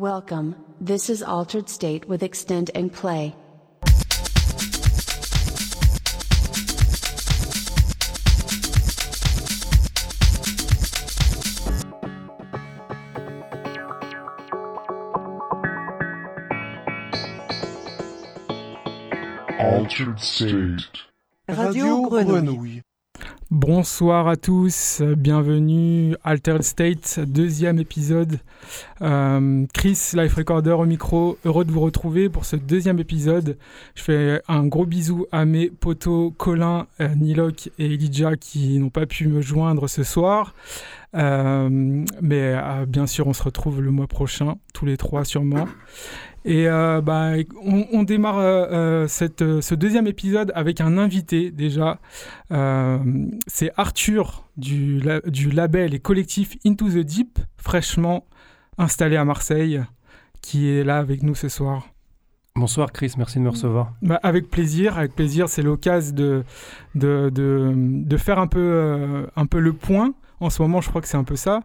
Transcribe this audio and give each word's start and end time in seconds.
Welcome, 0.00 0.56
this 0.80 1.10
is 1.10 1.22
Altered 1.22 1.68
State 1.68 2.08
with 2.08 2.22
Extend 2.22 2.70
and 2.74 2.90
Play. 2.90 3.34
Altered 19.58 20.18
State. 20.18 20.80
Radio 21.46 22.08
Grenouille. 22.08 22.82
Bonsoir 23.50 24.28
à 24.28 24.36
tous, 24.36 25.02
bienvenue 25.16 26.14
Altered 26.22 26.62
State, 26.62 27.18
deuxième 27.18 27.80
épisode. 27.80 28.38
Euh, 29.02 29.66
Chris, 29.74 30.12
Life 30.12 30.36
Recorder 30.36 30.70
au 30.70 30.84
micro, 30.84 31.36
heureux 31.44 31.64
de 31.64 31.72
vous 31.72 31.80
retrouver 31.80 32.28
pour 32.28 32.44
ce 32.44 32.54
deuxième 32.54 33.00
épisode. 33.00 33.58
Je 33.96 34.02
fais 34.04 34.40
un 34.46 34.68
gros 34.68 34.86
bisou 34.86 35.26
à 35.32 35.46
mes 35.46 35.68
potos 35.68 36.32
Colin, 36.38 36.86
euh, 37.00 37.08
et 37.80 37.84
Elijah 37.84 38.36
qui 38.36 38.78
n'ont 38.78 38.88
pas 38.88 39.06
pu 39.06 39.26
me 39.26 39.40
joindre 39.40 39.88
ce 39.88 40.04
soir. 40.04 40.54
Euh, 41.16 41.68
mais 42.22 42.54
euh, 42.54 42.86
bien 42.86 43.08
sûr, 43.08 43.26
on 43.26 43.32
se 43.32 43.42
retrouve 43.42 43.82
le 43.82 43.90
mois 43.90 44.06
prochain, 44.06 44.58
tous 44.72 44.86
les 44.86 44.96
trois 44.96 45.24
sûrement. 45.24 45.66
Et 46.44 46.68
euh, 46.68 47.00
bah, 47.02 47.32
on, 47.62 47.86
on 47.92 48.02
démarre 48.02 48.38
euh, 48.38 48.66
euh, 48.70 49.08
cette, 49.08 49.42
euh, 49.42 49.60
ce 49.60 49.74
deuxième 49.74 50.06
épisode 50.06 50.52
avec 50.54 50.80
un 50.80 50.96
invité 50.96 51.50
déjà. 51.50 51.98
Euh, 52.50 52.98
c'est 53.46 53.70
Arthur 53.76 54.48
du, 54.56 55.00
la- 55.00 55.20
du 55.20 55.50
label 55.50 55.94
et 55.94 56.00
collectif 56.00 56.56
Into 56.64 56.88
the 56.88 56.98
Deep, 57.04 57.38
fraîchement 57.58 58.24
installé 58.78 59.16
à 59.16 59.24
Marseille, 59.26 59.82
qui 60.40 60.70
est 60.70 60.82
là 60.84 60.98
avec 60.98 61.22
nous 61.22 61.34
ce 61.34 61.48
soir. 61.50 61.88
Bonsoir 62.56 62.90
Chris, 62.92 63.12
merci 63.18 63.38
de 63.38 63.44
me 63.44 63.50
recevoir. 63.50 63.92
Bah, 64.02 64.18
avec 64.22 64.50
plaisir, 64.50 64.98
avec 64.98 65.14
plaisir, 65.14 65.48
c'est 65.48 65.62
l'occasion 65.62 66.14
de, 66.14 66.44
de, 66.94 67.30
de, 67.32 67.72
de 67.76 68.16
faire 68.16 68.38
un 68.38 68.46
peu, 68.46 69.26
un 69.36 69.46
peu 69.46 69.60
le 69.60 69.72
point. 69.72 70.14
En 70.40 70.50
ce 70.50 70.62
moment, 70.62 70.80
je 70.80 70.88
crois 70.88 71.02
que 71.02 71.08
c'est 71.08 71.16
un 71.16 71.24
peu 71.24 71.36
ça, 71.36 71.60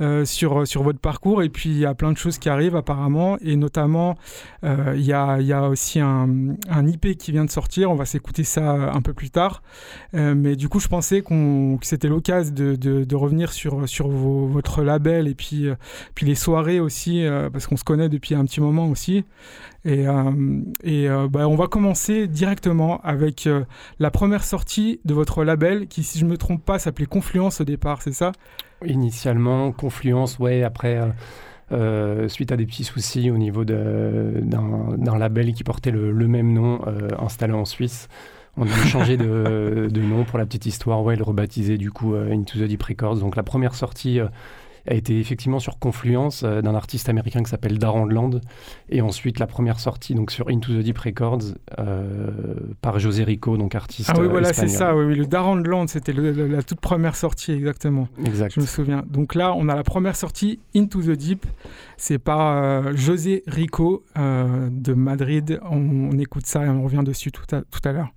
euh, 0.00 0.24
sur, 0.24 0.66
sur 0.66 0.82
votre 0.82 0.98
parcours. 0.98 1.42
Et 1.42 1.48
puis, 1.48 1.70
il 1.70 1.78
y 1.78 1.86
a 1.86 1.94
plein 1.94 2.12
de 2.12 2.16
choses 2.16 2.38
qui 2.38 2.48
arrivent 2.48 2.76
apparemment. 2.76 3.38
Et 3.40 3.56
notamment, 3.56 4.16
euh, 4.64 4.94
il 4.96 5.04
y, 5.04 5.12
a, 5.12 5.68
aussi 5.68 6.00
un, 6.00 6.28
IP 6.68 7.16
qui 7.16 7.32
vient 7.32 7.44
de 7.44 7.50
sortir. 7.50 7.90
On 7.90 7.94
va 7.94 8.04
s'écouter 8.04 8.44
ça 8.44 8.92
un 8.92 9.00
peu 9.00 9.14
plus 9.14 9.30
tard. 9.30 9.62
Euh, 10.14 10.34
mais 10.36 10.56
du 10.56 10.68
coup, 10.68 10.80
je 10.80 10.88
pensais 10.88 11.22
que 11.22 11.76
c'était 11.82 12.08
l'occasion 12.08 12.52
de, 12.52 13.14
revenir 13.14 13.52
sur, 13.52 13.78
votre 14.08 14.82
label 14.82 15.28
et 15.28 15.34
puis, 15.34 15.68
euh, 15.68 15.74
les 16.22 16.34
soirées 16.34 16.80
aussi, 16.80 17.24
euh, 17.24 17.50
parce 17.50 17.66
qu'on 17.66 17.76
se 17.76 17.84
connaît 17.84 18.08
depuis 18.08 18.34
un 18.34 18.44
petit 18.44 18.60
moment 18.60 18.88
aussi. 18.88 19.24
Et, 19.86 20.08
euh, 20.08 20.32
et 20.82 21.08
euh, 21.08 21.28
bah, 21.28 21.46
on 21.46 21.54
va 21.54 21.68
commencer 21.68 22.26
directement 22.26 23.00
avec 23.02 23.46
euh, 23.46 23.64
la 24.00 24.10
première 24.10 24.42
sortie 24.42 25.00
de 25.04 25.14
votre 25.14 25.44
label 25.44 25.86
qui, 25.86 26.02
si 26.02 26.18
je 26.18 26.24
ne 26.24 26.30
me 26.30 26.36
trompe 26.36 26.64
pas, 26.64 26.80
s'appelait 26.80 27.06
Confluence 27.06 27.60
au 27.60 27.64
départ, 27.64 28.02
c'est 28.02 28.12
ça? 28.12 28.32
Initialement, 28.84 29.70
Confluence, 29.70 30.40
ouais, 30.40 30.64
après, 30.64 31.00
suite 32.28 32.50
à 32.50 32.56
des 32.56 32.66
petits 32.66 32.82
soucis 32.82 33.30
au 33.30 33.38
niveau 33.38 33.64
d'un 33.64 35.18
label 35.18 35.54
qui 35.54 35.62
portait 35.62 35.92
le, 35.92 36.10
le 36.10 36.28
même 36.28 36.52
nom, 36.52 36.80
installé 37.18 37.52
en 37.52 37.64
Suisse, 37.64 38.08
on 38.56 38.62
a 38.62 38.66
dû 38.66 38.88
changer 38.88 39.16
de, 39.16 39.88
de 39.92 40.00
nom 40.00 40.24
pour 40.24 40.38
la 40.38 40.46
petite 40.46 40.66
histoire, 40.66 41.02
ouais, 41.04 41.14
le 41.14 41.22
rebaptiser 41.22 41.78
du 41.78 41.92
coup 41.92 42.14
Into 42.14 42.58
the 42.58 42.64
Deep 42.64 42.82
Records. 42.82 43.18
Donc 43.18 43.36
la 43.36 43.44
première 43.44 43.74
sortie 43.74 44.18
a 44.86 44.94
été 44.94 45.18
effectivement 45.18 45.58
sur 45.58 45.78
Confluence 45.78 46.42
euh, 46.44 46.62
d'un 46.62 46.74
artiste 46.74 47.08
américain 47.08 47.42
qui 47.42 47.50
s'appelle 47.50 47.78
Darren 47.78 48.06
Land, 48.06 48.40
et 48.88 49.00
ensuite 49.00 49.38
la 49.38 49.46
première 49.46 49.80
sortie 49.80 50.14
donc 50.14 50.30
sur 50.30 50.48
Into 50.48 50.72
the 50.72 50.78
Deep 50.78 50.98
Records 50.98 51.54
euh, 51.78 52.30
par 52.80 52.98
José 52.98 53.24
Rico, 53.24 53.56
donc 53.56 53.74
artiste 53.74 54.10
Ah 54.12 54.20
oui, 54.20 54.28
voilà, 54.28 54.52
c'est 54.52 54.68
ça. 54.68 54.94
Oui, 54.96 55.04
oui, 55.04 55.14
le 55.14 55.26
de 55.26 55.68
Land, 55.68 55.86
c'était 55.88 56.12
la 56.12 56.62
toute 56.62 56.80
première 56.80 57.16
sortie, 57.16 57.52
exactement. 57.52 58.08
Exact. 58.24 58.54
Je 58.54 58.60
me 58.60 58.66
souviens. 58.66 59.04
Donc 59.08 59.34
là, 59.34 59.52
on 59.54 59.68
a 59.68 59.74
la 59.74 59.84
première 59.84 60.16
sortie, 60.16 60.58
Into 60.74 61.02
the 61.02 61.10
Deep. 61.10 61.46
C'est 61.96 62.18
par 62.18 62.40
euh, 62.40 62.92
José 62.94 63.42
Rico 63.46 64.04
de 64.16 64.94
Madrid. 64.94 65.60
On, 65.70 66.10
on 66.12 66.18
écoute 66.18 66.46
ça 66.46 66.64
et 66.64 66.68
on 66.68 66.82
revient 66.82 67.02
dessus 67.04 67.32
tout 67.32 67.54
à, 67.54 67.62
tout 67.62 67.80
à 67.84 67.92
l'heure. 67.92 68.15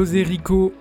José 0.00 0.22
Rico. 0.22 0.72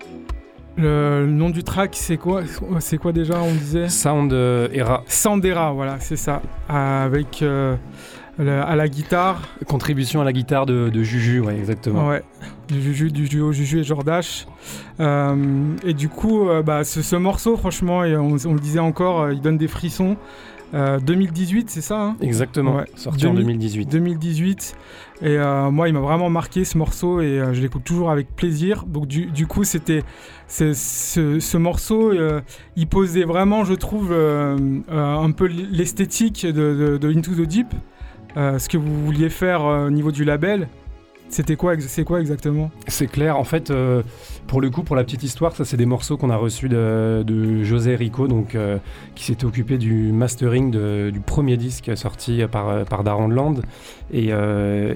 Le, 0.77 1.25
nom 1.25 1.49
du 1.49 1.65
track, 1.65 1.91
c'est 1.93 2.15
quoi 2.15 2.43
C'est 2.79 2.97
quoi 2.97 3.11
déjà 3.11 3.41
On 3.41 3.51
disait 3.51 3.89
Sound 3.89 4.31
Era. 4.31 5.03
Sandera, 5.07 5.73
voilà, 5.73 5.99
c'est 5.99 6.15
ça. 6.15 6.41
Avec 6.69 7.43
à 8.39 8.75
la 8.77 8.87
guitare. 8.87 9.41
Contribution 9.67 10.21
à 10.21 10.23
la 10.23 10.31
guitare 10.31 10.65
de, 10.65 11.03
Juju, 11.03 11.41
ouais, 11.41 11.57
exactement. 11.57 12.07
Ouais, 12.07 12.23
du 12.69 12.81
Juju, 12.81 13.11
du 13.11 13.27
duo 13.27 13.51
Juju 13.51 13.79
et 13.79 13.83
Jordache. 13.83 14.47
Euh, 15.01 15.75
et 15.83 15.93
du 15.93 16.07
coup, 16.07 16.47
euh, 16.47 16.63
bah, 16.63 16.85
ce, 16.85 17.15
morceau, 17.17 17.57
franchement, 17.57 18.05
et 18.05 18.15
on, 18.15 18.35
le 18.35 18.59
disait 18.59 18.79
encore, 18.79 19.23
euh, 19.23 19.33
il 19.33 19.41
donne 19.41 19.57
des 19.57 19.67
frissons. 19.67 20.15
2018, 20.73 21.69
c'est 21.69 21.81
ça 21.81 22.01
hein? 22.01 22.17
Exactement, 22.21 22.81
sorti 22.95 23.25
en 23.27 23.33
2018. 23.33 23.85
2018. 23.87 24.75
Et 25.21 25.37
moi, 25.71 25.89
il 25.89 25.93
m'a 25.93 25.99
vraiment 25.99 26.29
marqué 26.29 26.63
ce 26.63 26.77
morceau 26.77 27.21
et 27.21 27.41
je 27.51 27.61
l'écoute 27.61 27.83
toujours 27.83 28.09
avec 28.11 28.35
plaisir. 28.35 28.85
Donc, 28.85 29.07
du, 29.07 29.47
coup, 29.47 29.63
c'était 29.63 30.03
ce, 30.47 31.57
morceau, 31.57 32.13
il 32.75 32.87
posait 32.87 33.23
vraiment, 33.23 33.65
je 33.65 33.73
trouve, 33.73 34.13
un 34.13 35.31
peu 35.31 35.45
l'esthétique 35.47 36.45
de, 36.45 36.97
de, 37.01 37.09
Into 37.09 37.33
the 37.33 37.47
Deep. 37.47 37.73
Euh, 38.37 38.59
ce 38.59 38.69
que 38.69 38.77
vous 38.77 39.05
vouliez 39.05 39.29
faire 39.29 39.65
euh, 39.65 39.87
au 39.87 39.91
niveau 39.91 40.11
du 40.11 40.23
label. 40.23 40.67
C'était 41.29 41.55
quoi, 41.55 41.73
exactement? 41.73 42.71
C'est 42.87 43.07
clair. 43.07 43.37
En 43.37 43.43
fait, 43.43 43.69
euh, 43.69 44.01
pour 44.47 44.61
le 44.61 44.69
coup, 44.69 44.83
pour 44.83 44.95
la 44.95 45.03
petite 45.03 45.23
histoire, 45.23 45.55
ça 45.55 45.63
c'est 45.63 45.77
des 45.77 45.85
morceaux 45.85 46.17
qu'on 46.17 46.29
a 46.29 46.35
reçus 46.35 46.69
de, 46.69 47.63
José 47.63 47.95
Rico, 47.95 48.27
donc 48.27 48.57
qui 49.15 49.23
s'était 49.23 49.45
occupé 49.45 49.77
du 49.77 50.11
mastering 50.11 50.71
du 51.11 51.19
premier 51.19 51.57
disque 51.57 51.95
sorti 51.95 52.41
par 52.51 52.85
par 52.85 53.03
Darren 53.03 53.27
Land. 53.27 53.55
Et, 54.11 54.31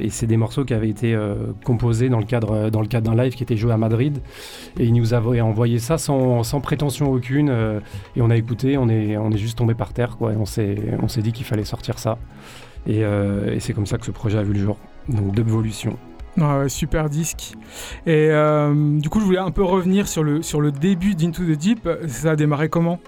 c'est 0.10 0.28
des 0.28 0.38
morceaux 0.38 0.66
qui 0.66 0.74
avaient 0.74 0.90
été 0.90 1.18
composés 1.64 2.10
dans 2.10 2.20
le 2.20 2.26
cadre 2.26 2.70
d'un 2.70 3.16
live 3.16 3.36
qui 3.36 3.44
était 3.44 3.58
joué 3.58 3.72
à 3.72 3.78
Madrid. 3.78 4.20
Et 4.80 4.86
il 4.86 4.94
nous 4.94 5.14
avait 5.14 5.42
envoyé 5.42 5.78
ça 5.78 5.98
sans, 5.98 6.44
prétention 6.62 7.12
aucune. 7.12 7.50
et 8.16 8.22
on 8.22 8.30
a 8.30 8.36
écouté, 8.36 8.78
on 8.78 8.90
est 8.90 9.38
juste 9.38 9.58
tombé 9.58 9.76
par 9.76 9.94
terre, 9.94 10.18
quoi. 10.18 10.32
On 10.40 10.46
s'est 10.46 11.22
dit 11.22 11.32
qu'il 11.32 11.46
fallait 11.46 11.66
sortir 11.66 12.00
ça. 12.00 12.18
Euh, 12.90 13.54
et, 13.54 13.60
c'est 13.60 13.74
comme 13.74 13.86
ça 13.86 13.98
que 13.98 14.06
ce 14.06 14.12
projet 14.12 14.38
a 14.38 14.44
vu 14.44 14.54
le 14.54 14.60
jour. 14.60 14.78
Donc 15.08 15.34
d'Evolution. 15.34 15.98
Ah 16.42 16.68
super 16.68 17.10
disque. 17.10 17.54
Et 18.06 18.30
euh, 18.30 19.00
du 19.00 19.10
coup, 19.10 19.20
je 19.20 19.26
voulais 19.26 19.38
un 19.38 19.52
peu 19.52 19.64
revenir 19.64 20.08
sur 20.08 20.24
le, 20.24 20.42
sur 20.42 20.62
le 20.62 20.72
début 20.72 21.16
d'Into 21.16 21.44
the 21.44 21.58
Deep. 21.58 21.88
Ça 22.08 22.32
a 22.32 22.36
démarré 22.36 22.70
comment? 22.70 23.00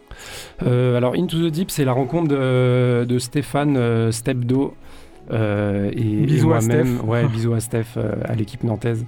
Euh, 0.64 0.98
Alors, 0.98 1.16
Into 1.16 1.38
the 1.38 1.52
Deep, 1.52 1.72
c'est 1.72 1.86
la 1.86 1.94
rencontre 1.94 2.28
de, 2.28 3.06
de 3.06 3.20
Stéphane 3.20 4.12
Stepdo 4.12 4.76
et, 5.32 6.42
moi-même. 6.44 7.00
Ouais, 7.04 7.26
bisous 7.28 7.54
à 7.54 7.60
Steph, 7.60 7.98
à 8.24 8.36
l'équipe 8.36 8.64
nantaise. 8.64 9.06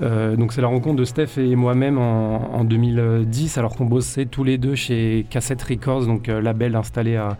Euh, 0.00 0.36
donc 0.36 0.52
c'est 0.52 0.60
la 0.60 0.68
rencontre 0.68 0.96
de 0.96 1.04
Steph 1.04 1.38
et 1.38 1.56
moi-même 1.56 1.98
en, 1.98 2.64
2010 2.64 3.58
alors 3.58 3.74
qu'on 3.74 3.86
bossait 3.86 4.26
tous 4.26 4.44
les 4.44 4.58
deux 4.58 4.74
chez 4.74 5.26
Cassette 5.28 5.62
Records, 5.62 6.06
donc 6.06 6.28
euh, 6.28 6.40
label 6.40 6.76
installé 6.76 7.16
à, 7.16 7.36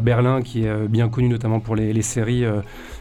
Berlin 0.00 0.40
qui 0.40 0.64
est 0.64 0.68
euh, 0.68 0.86
bien 0.88 1.08
connu 1.08 1.28
notamment 1.28 1.60
pour 1.60 1.76
les, 1.76 2.02
séries 2.02 2.44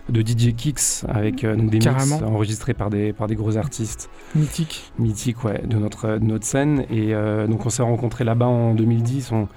de 0.10 0.22
DJ 0.22 0.56
Kicks 0.56 1.04
avec 1.08 1.46
donc 1.46 1.70
des 1.70 1.80
mix 1.80 2.12
enregistrés 2.24 2.74
par 2.74 2.90
des, 2.90 3.14
par 3.14 3.28
des 3.28 3.36
gros 3.36 3.58
artistes. 3.58 4.10
Mythique. 4.36 4.92
Mythique, 5.00 5.44
ouais, 5.44 5.62
de 5.66 5.78
notre, 5.78 6.18
de 6.18 6.26
notre 6.26 6.46
scène. 6.46 6.86
Et 6.90 7.14
donc 7.48 7.66
on 7.66 7.70
s'est 7.70 7.84
rencontrés 7.84 8.24
là-bas 8.24 8.48
en 8.48 8.74
2010. 8.74 9.32
On, 9.32 9.48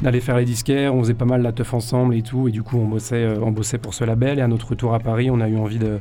d'aller 0.00 0.20
faire 0.20 0.36
les 0.36 0.44
disquaires, 0.44 0.94
on 0.94 1.00
faisait 1.00 1.14
pas 1.14 1.24
mal 1.24 1.42
la 1.42 1.52
teuf 1.52 1.72
ensemble 1.72 2.14
et 2.14 2.22
tout, 2.22 2.48
et 2.48 2.50
du 2.50 2.62
coup 2.62 2.76
on 2.76 2.86
bossait, 2.86 3.24
euh, 3.24 3.38
on 3.40 3.50
bossait 3.50 3.78
pour 3.78 3.94
ce 3.94 4.04
label. 4.04 4.38
Et 4.38 4.42
à 4.42 4.48
notre 4.48 4.68
retour 4.70 4.94
à 4.94 4.98
Paris, 4.98 5.30
on 5.30 5.40
a 5.40 5.48
eu 5.48 5.56
envie 5.56 5.78
de, 5.78 6.00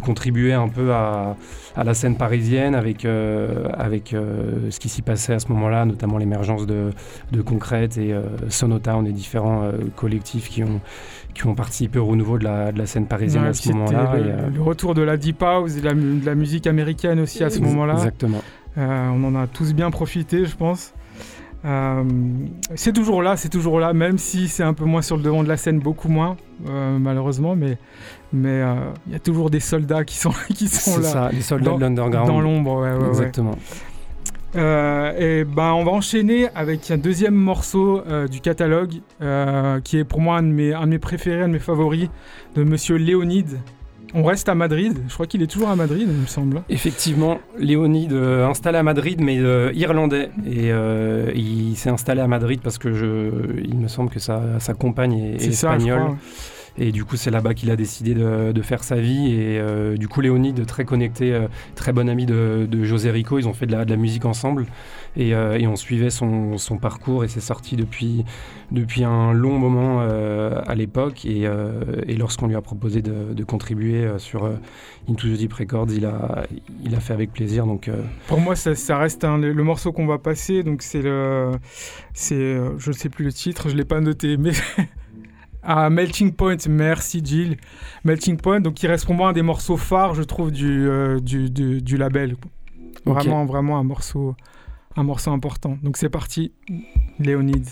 contribuer 0.00 0.52
un 0.52 0.68
peu 0.68 0.92
à, 0.92 1.36
la 1.76 1.94
scène 1.94 2.16
parisienne 2.16 2.74
avec, 2.74 3.04
euh, 3.04 3.68
avec 3.72 4.12
euh, 4.12 4.70
ce 4.70 4.78
qui 4.78 4.88
s'y 4.88 5.02
passait 5.02 5.34
à 5.34 5.38
ce 5.38 5.48
moment-là, 5.48 5.84
notamment 5.84 6.18
l'émergence 6.18 6.66
de, 6.66 6.90
de 7.32 7.42
Concrète 7.42 7.98
et 7.98 8.14
Sonota. 8.48 8.96
On 8.96 9.04
est 9.04 9.12
différents 9.12 9.70
collectifs 9.96 10.48
qui 10.48 10.62
ont, 10.62 10.80
qui 11.34 11.46
ont 11.46 11.54
participé 11.54 11.98
au 11.98 12.06
renouveau 12.06 12.38
de 12.38 12.44
la, 12.44 12.72
de 12.72 12.78
la 12.78 12.86
scène 12.86 13.06
parisienne 13.06 13.44
à 13.44 13.52
ce 13.52 13.68
moment-là. 13.72 14.14
Le, 14.54 14.62
retour 14.62 14.94
de 14.94 15.02
la 15.02 15.16
deep 15.16 15.42
house 15.42 15.76
et 15.76 15.80
de 15.80 15.86
la, 15.86 15.94
de 15.94 16.24
la 16.24 16.34
musique 16.34 16.66
américaine 16.66 17.20
aussi 17.20 17.42
à 17.42 17.50
ce 17.50 17.60
moment-là. 17.60 17.94
Exactement. 17.94 18.42
on 18.76 19.24
en 19.24 19.34
a 19.34 19.46
tous 19.46 19.74
bien 19.74 19.90
profité, 19.90 20.44
je 20.44 20.56
pense. 20.56 20.94
Euh, 21.64 22.04
c'est 22.74 22.92
toujours 22.92 23.22
là, 23.22 23.36
c'est 23.36 23.48
toujours 23.48 23.80
là, 23.80 23.92
même 23.94 24.18
si 24.18 24.48
c'est 24.48 24.62
un 24.62 24.74
peu 24.74 24.84
moins 24.84 25.00
sur 25.00 25.16
le 25.16 25.22
devant 25.22 25.42
de 25.42 25.48
la 25.48 25.56
scène, 25.56 25.78
beaucoup 25.78 26.08
moins, 26.08 26.36
euh, 26.68 26.98
malheureusement, 26.98 27.56
mais 27.56 27.78
mais 28.32 28.60
euh, 28.60 28.74
il 29.06 29.12
y 29.12 29.16
a 29.16 29.18
toujours 29.18 29.48
des 29.48 29.60
soldats 29.60 30.04
qui 30.04 30.16
sont 30.16 30.32
qui 30.54 30.68
sont 30.68 30.98
là. 30.98 31.08
ça, 31.08 31.30
les 31.32 31.40
soldats 31.40 31.72
de 31.72 31.80
l'underground. 31.80 32.26
Dans 32.26 32.40
l'ombre, 32.40 32.82
ouais, 32.82 33.08
Exactement. 33.08 33.56
et 34.54 35.44
ben 35.44 35.72
on 35.72 35.84
va 35.84 35.92
enchaîner 35.92 36.48
avec 36.54 36.90
un 36.90 36.98
deuxième 36.98 37.34
morceau 37.34 38.02
du 38.30 38.40
catalogue 38.40 39.00
qui 39.84 39.98
est 39.98 40.04
pour 40.04 40.20
moi 40.20 40.36
un 40.38 40.42
de 40.42 40.48
mes 40.48 40.74
un 40.74 40.82
de 40.82 40.90
mes 40.90 40.98
préférés, 40.98 41.42
un 41.42 41.48
de 41.48 41.54
mes 41.54 41.58
favoris 41.58 42.10
de 42.56 42.62
Monsieur 42.62 42.96
Léonide. 42.96 43.58
On 44.14 44.22
reste 44.22 44.48
à 44.48 44.54
Madrid. 44.54 44.96
Je 45.08 45.14
crois 45.14 45.26
qu'il 45.26 45.42
est 45.42 45.48
toujours 45.48 45.68
à 45.68 45.76
Madrid, 45.76 46.06
il 46.08 46.20
me 46.20 46.26
semble. 46.26 46.62
Effectivement, 46.68 47.40
Léonide 47.58 48.12
euh, 48.12 48.46
installé 48.46 48.78
à 48.78 48.82
Madrid, 48.84 49.20
mais 49.20 49.38
euh, 49.38 49.72
irlandais. 49.74 50.30
Et 50.46 50.72
euh, 50.72 51.32
il 51.34 51.76
s'est 51.76 51.90
installé 51.90 52.20
à 52.20 52.28
Madrid 52.28 52.60
parce 52.62 52.78
que 52.78 52.92
je, 52.92 53.60
il 53.64 53.76
me 53.76 53.88
semble 53.88 54.10
que 54.10 54.20
sa, 54.20 54.40
compagne 54.78 55.18
est, 55.18 55.44
espagnole. 55.44 56.12
Et 56.76 56.90
du 56.90 57.04
coup, 57.04 57.16
c'est 57.16 57.30
là-bas 57.30 57.54
qu'il 57.54 57.70
a 57.70 57.76
décidé 57.76 58.14
de, 58.14 58.62
faire 58.62 58.82
sa 58.82 58.96
vie. 58.96 59.32
Et 59.32 59.60
euh, 59.60 59.96
du 59.96 60.08
coup, 60.08 60.20
Léonide, 60.20 60.66
très 60.66 60.84
connecté, 60.84 61.32
euh, 61.32 61.46
très 61.76 61.92
bon 61.92 62.08
ami 62.08 62.26
de, 62.26 62.66
José 62.82 63.10
Rico, 63.10 63.38
ils 63.38 63.46
ont 63.46 63.52
fait 63.52 63.66
de 63.66 63.72
la, 63.72 63.96
musique 63.96 64.24
ensemble. 64.24 64.66
Euh, 65.16 65.56
et, 65.56 65.66
on 65.68 65.76
suivait 65.76 66.10
son, 66.10 66.56
parcours 66.80 67.24
et 67.24 67.28
c'est 67.28 67.40
sorti 67.40 67.76
depuis, 67.76 68.24
depuis 68.72 69.04
un 69.04 69.32
long 69.32 69.58
moment 69.58 70.00
à 70.00 70.74
l'époque. 70.74 71.24
Et, 71.24 71.46
lorsqu'on 72.16 72.48
lui 72.48 72.56
a 72.56 72.62
proposé 72.62 73.02
de, 73.02 73.44
contribuer 73.44 74.08
sur 74.18 74.50
Into 75.08 75.28
the 75.28 75.36
Deep 75.36 75.52
Records, 75.52 75.88
il 75.90 76.06
a, 76.06 76.46
il 76.84 76.94
a 76.94 77.00
fait 77.00 77.12
avec 77.12 77.32
plaisir. 77.32 77.66
Donc, 77.66 77.88
Pour 78.26 78.40
moi, 78.40 78.56
ça, 78.56 78.98
reste 78.98 79.24
le 79.24 79.62
morceau 79.62 79.92
qu'on 79.92 80.06
va 80.06 80.18
passer. 80.18 80.64
Donc, 80.64 80.82
c'est 80.82 81.02
le. 81.02 81.52
C'est, 82.14 82.56
je 82.78 82.90
ne 82.90 82.94
sais 82.94 83.08
plus 83.08 83.24
le 83.24 83.32
titre, 83.32 83.68
je 83.68 83.74
ne 83.74 83.78
l'ai 83.78 83.84
pas 83.84 84.00
noté, 84.00 84.36
mais. 84.36 84.52
à 85.64 85.90
Melting 85.90 86.32
Point, 86.32 86.56
merci 86.68 87.22
Jill. 87.24 87.56
Melting 88.04 88.36
Point, 88.36 88.60
donc 88.60 88.74
qui 88.74 88.86
reste 88.86 89.06
pour 89.06 89.14
moi 89.14 89.28
un 89.28 89.32
des 89.32 89.42
morceaux 89.42 89.76
phares, 89.76 90.14
je 90.14 90.22
trouve, 90.22 90.50
du, 90.50 90.88
euh, 90.88 91.18
du, 91.20 91.50
du, 91.50 91.96
label. 91.96 92.36
Vraiment, 93.06 93.44
vraiment 93.44 93.78
un 93.78 93.82
morceau, 93.82 94.36
un 94.96 95.02
morceau 95.02 95.30
important. 95.30 95.78
Donc 95.82 95.96
c'est 95.96 96.08
parti, 96.08 96.52
Léonides. 97.18 97.68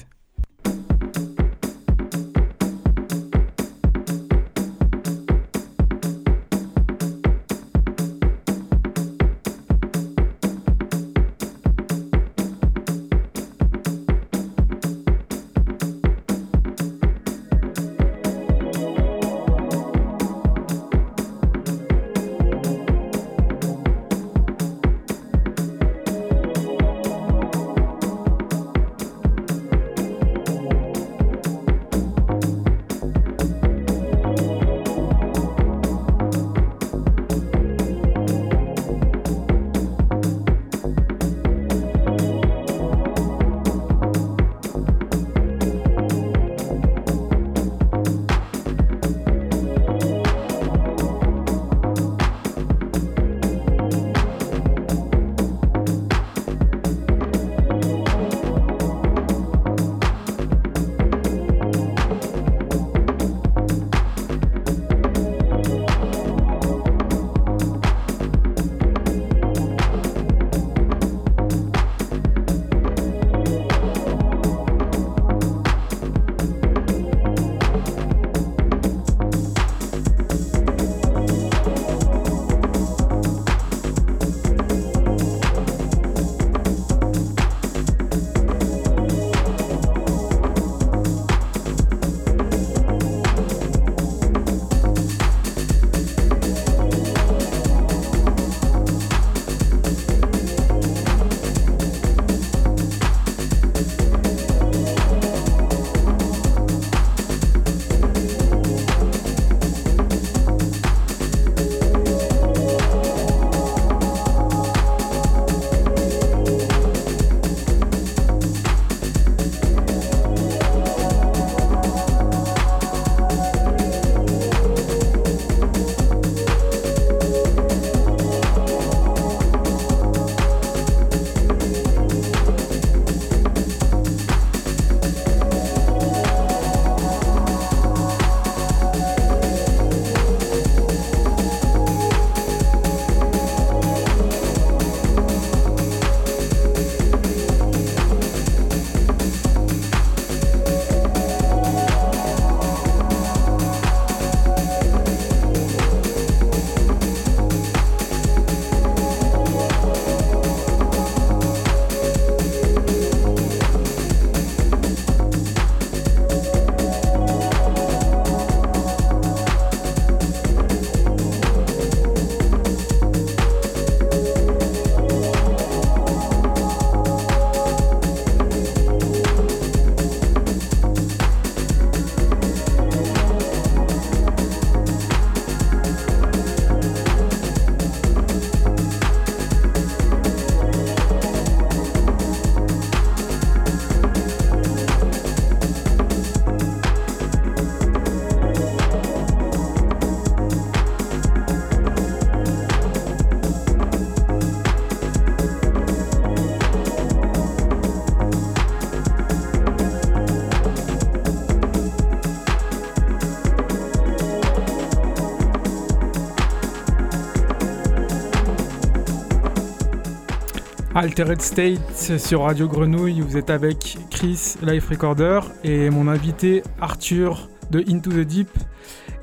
Altered 221.03 221.43
State 221.43 222.21
sur 222.21 222.43
Radio 222.43 222.69
Grenouille, 222.69 223.23
vous 223.23 223.37
êtes 223.37 223.51
avec 223.51 223.99
Chris, 224.09 224.55
Life 224.63 224.89
Recorder, 224.89 225.41
et 225.65 225.91
mon 225.91 226.07
invité 226.07 226.63
Arthur 226.81 227.49
de 227.73 227.83
Into 227.91 228.13
the 228.13 228.21
Deep. 228.21 228.49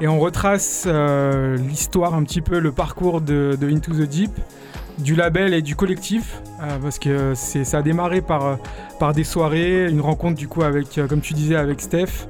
Et 0.01 0.07
on 0.09 0.19
retrace 0.19 0.83
euh, 0.87 1.55
l'histoire, 1.55 2.15
un 2.15 2.23
petit 2.23 2.41
peu 2.41 2.59
le 2.59 2.73
parcours 2.73 3.21
de, 3.21 3.57
Into 3.61 3.93
the 3.93 4.09
Deep, 4.09 4.31
du 4.97 5.15
label 5.15 5.53
et 5.53 5.61
du 5.61 5.77
collectif, 5.77 6.41
euh, 6.61 6.77
parce 6.81 6.99
que 6.99 7.33
ça 7.33 7.77
a 7.77 7.81
démarré 7.81 8.19
par, 8.19 8.59
par 8.99 9.13
des 9.13 9.23
soirées, 9.23 9.89
une 9.89 10.01
rencontre 10.01 10.35
du 10.35 10.49
coup 10.49 10.63
avec, 10.63 10.97
euh, 10.97 11.07
comme 11.07 11.21
tu 11.21 11.33
disais, 11.33 11.55
avec 11.55 11.79
Steph. 11.79 12.27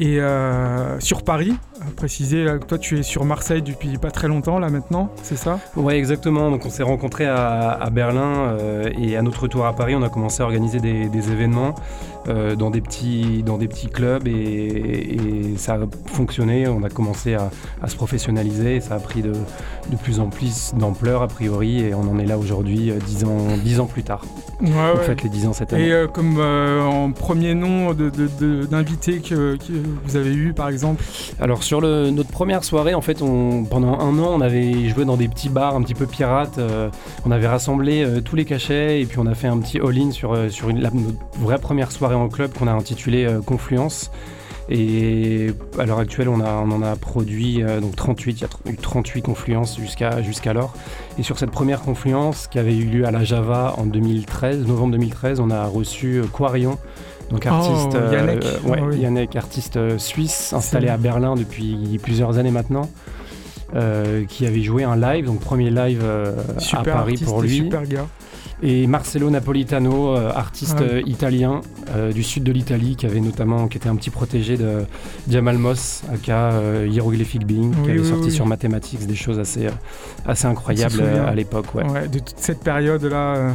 Et 0.00 0.20
euh, 0.20 1.00
sur 1.00 1.24
Paris, 1.24 1.54
préciser, 1.94 2.46
toi 2.66 2.78
tu 2.78 2.98
es 2.98 3.02
sur 3.02 3.24
Marseille 3.24 3.62
depuis 3.62 3.98
pas 3.98 4.10
très 4.10 4.28
longtemps 4.28 4.58
là 4.58 4.70
maintenant, 4.70 5.10
c'est 5.22 5.36
ça? 5.36 5.58
Ouais 5.76 5.98
exactement, 5.98 6.50
donc 6.50 6.64
on 6.66 6.70
s'est 6.70 6.82
rencontrés 6.82 7.26
à, 7.26 7.88
Berlin 7.92 8.56
euh, 8.58 8.90
et 9.00 9.16
à 9.16 9.22
notre 9.22 9.42
retour 9.42 9.66
à 9.66 9.74
Paris 9.74 9.94
on 9.94 10.02
a 10.02 10.08
commencé 10.08 10.42
à 10.42 10.46
organiser 10.46 10.80
des, 10.80 11.32
événements 11.32 11.74
euh, 12.28 12.54
dans, 12.54 12.70
des 12.70 12.80
petits, 12.80 13.42
dans 13.42 13.58
des 13.58 13.68
petits 13.68 13.88
clubs 13.88 14.26
et, 14.26 15.54
ça 15.56 15.74
a 15.74 15.78
fonctionné, 16.06 16.68
on 16.68 16.82
a 16.84 16.88
commencé 16.88 17.34
à, 17.34 17.50
se 17.88 17.96
professionnaliser 17.96 18.76
et 18.76 18.80
ça 18.80 18.94
a 18.94 18.98
pris 19.00 19.22
de, 19.22 19.32
de 19.32 19.96
plus 19.96 20.20
en 20.20 20.28
plus 20.28 20.74
d'ampleur 20.74 21.22
a 21.22 21.28
priori 21.28 21.80
et 21.80 21.94
on 21.94 22.02
en 22.02 22.18
est 22.18 22.26
là 22.26 22.38
aujourd'hui 22.38 22.92
dix 23.06 23.24
ans, 23.24 23.56
dix 23.62 23.80
ans 23.80 23.86
plus 23.86 24.04
tard. 24.04 24.24
Ouais, 24.60 24.70
on 24.94 24.98
fait 24.98 25.22
les 25.22 25.28
dix 25.28 25.46
ans 25.46 25.52
cette 25.52 25.72
année. 25.72 25.88
Et 25.88 26.06
comme 26.12 26.38
en 26.38 27.10
premier 27.12 27.54
nom 27.54 27.94
d'invité 27.94 29.20
que 29.20 29.56
vous 30.04 30.16
avez 30.16 30.34
eu 30.34 30.52
par 30.52 30.68
exemple? 30.68 31.02
Alors 31.40 31.62
sur 31.62 31.77
notre 31.82 32.30
première 32.30 32.64
soirée, 32.64 32.94
en 32.94 33.00
fait, 33.00 33.18
pendant 33.18 33.98
un 33.98 34.18
an, 34.18 34.34
on 34.34 34.40
avait 34.40 34.88
joué 34.88 35.04
dans 35.04 35.16
des 35.16 35.28
petits 35.28 35.48
bars 35.48 35.76
un 35.76 35.82
petit 35.82 35.94
peu 35.94 36.06
pirates. 36.06 36.58
Euh, 36.58 36.88
on 37.24 37.30
avait 37.30 37.46
rassemblé 37.46 38.04
euh, 38.04 38.20
tous 38.20 38.36
les 38.36 38.44
cachets 38.44 39.00
et 39.00 39.06
puis 39.06 39.18
on 39.18 39.26
a 39.26 39.34
fait 39.34 39.48
un 39.48 39.58
petit 39.58 39.78
all-in 39.78 40.10
sur, 40.10 40.32
euh, 40.32 40.48
sur 40.48 40.72
notre 40.72 40.96
vraie 41.38 41.58
première 41.58 41.92
soirée 41.92 42.14
en 42.14 42.28
club 42.28 42.52
qu'on 42.52 42.66
a 42.66 42.72
intitulée 42.72 43.28
Confluence. 43.46 44.10
Et 44.70 45.50
à 45.78 45.86
l'heure 45.86 45.98
actuelle, 45.98 46.28
on, 46.28 46.40
en 46.40 46.82
a 46.82 46.96
produit 46.96 47.62
donc 47.80 47.96
38, 47.96 48.32
il 48.32 48.42
y 48.42 48.68
a 48.68 48.72
eu 48.72 48.76
38 48.76 49.22
confluences 49.22 49.78
jusqu'à 49.78 50.20
jusqu'alors. 50.20 50.74
Et 51.18 51.22
sur 51.22 51.38
cette 51.38 51.50
première 51.50 51.80
confluence 51.80 52.48
qui 52.48 52.58
avait 52.58 52.76
eu 52.76 52.84
lieu 52.84 53.06
à 53.06 53.10
la 53.10 53.24
Java 53.24 53.74
en 53.78 53.86
2013, 53.86 54.66
novembre 54.66 54.92
2013, 54.92 55.40
on 55.40 55.50
a 55.50 55.64
reçu 55.64 56.22
Quarion, 56.36 56.78
donc 57.30 57.46
oh, 57.46 57.48
artiste, 57.48 57.98
Yannick. 58.12 58.44
Euh, 58.44 59.26
ah 59.34 59.38
artiste 59.38 59.76
euh, 59.76 59.98
suisse 59.98 60.52
installé 60.52 60.88
à 60.88 60.96
Berlin 60.96 61.34
depuis 61.34 61.98
plusieurs 62.02 62.38
années 62.38 62.50
maintenant. 62.50 62.88
Euh, 63.74 64.24
qui 64.24 64.46
avait 64.46 64.62
joué 64.62 64.82
un 64.84 64.96
live, 64.96 65.26
donc 65.26 65.40
premier 65.40 65.68
live 65.68 66.02
à 66.72 66.82
Paris 66.82 67.20
pour 67.22 67.42
lui. 67.42 67.56
Super 67.56 67.84
gars. 67.84 68.06
Et 68.62 68.86
Marcello 68.86 69.28
Napolitano, 69.28 70.16
artiste 70.16 70.78
ah 70.80 71.00
italien 71.04 71.60
du 72.14 72.22
sud 72.22 72.44
de 72.44 72.50
l'Italie, 72.50 72.96
qui 72.96 73.04
avait 73.04 73.20
notamment, 73.20 73.68
qui 73.68 73.76
était 73.76 73.90
un 73.90 73.96
petit 73.96 74.08
protégé 74.08 74.56
de 74.56 74.86
Jamal 75.28 75.58
Moss, 75.58 76.02
aka 76.12 76.54
Hieroglyphic 76.86 77.44
Being, 77.44 77.74
qui 77.84 77.90
avait 77.90 78.04
sorti 78.04 78.30
sur 78.30 78.46
Mathematics 78.46 79.06
des 79.06 79.14
choses 79.14 79.38
assez, 79.38 79.68
assez 80.26 80.46
incroyables 80.46 81.02
à 81.02 81.34
l'époque. 81.34 81.74
Ouais. 81.74 82.08
de 82.08 82.20
toute 82.20 82.38
cette 82.38 82.64
période-là 82.64 83.54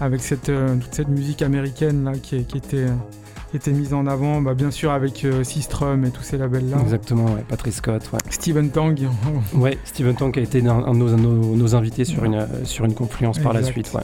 avec 0.00 0.20
cette, 0.22 0.48
euh, 0.48 0.76
toute 0.76 0.94
cette 0.94 1.08
musique 1.08 1.42
américaine 1.42 2.04
là, 2.04 2.12
qui, 2.20 2.36
était, 2.36 2.86
était 3.54 3.72
mise 3.72 3.94
en 3.94 4.06
avant, 4.06 4.40
bah, 4.40 4.54
bien 4.54 4.70
sûr 4.70 4.90
avec 4.90 5.24
euh, 5.24 5.44
Systrum 5.44 6.04
et 6.04 6.10
tous 6.10 6.22
ces 6.22 6.38
labels-là. 6.38 6.78
Exactement, 6.80 7.26
ouais. 7.26 7.44
Patrick 7.48 7.74
Scott. 7.74 8.02
Ouais. 8.12 8.18
Stephen 8.30 8.70
Tang. 8.70 8.98
ouais, 9.54 9.78
Stephen 9.84 10.16
Tang 10.16 10.36
a 10.36 10.40
été 10.40 10.66
un, 10.66 10.92
de 10.92 10.98
nos, 10.98 11.16
nos, 11.16 11.74
invités 11.74 12.04
sur, 12.04 12.24
une, 12.24 12.46
sur 12.64 12.84
une 12.84 12.94
confluence 12.94 13.38
par 13.38 13.52
la 13.52 13.62
suite. 13.62 13.92
Ouais. 13.94 14.02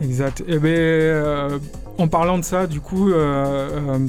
Exact. 0.00 0.40
Et 0.40 0.54
eh 0.54 0.58
ben, 0.58 0.70
euh, 0.70 1.58
en 1.98 2.08
parlant 2.08 2.38
de 2.38 2.44
ça, 2.44 2.66
du 2.66 2.80
coup, 2.80 3.12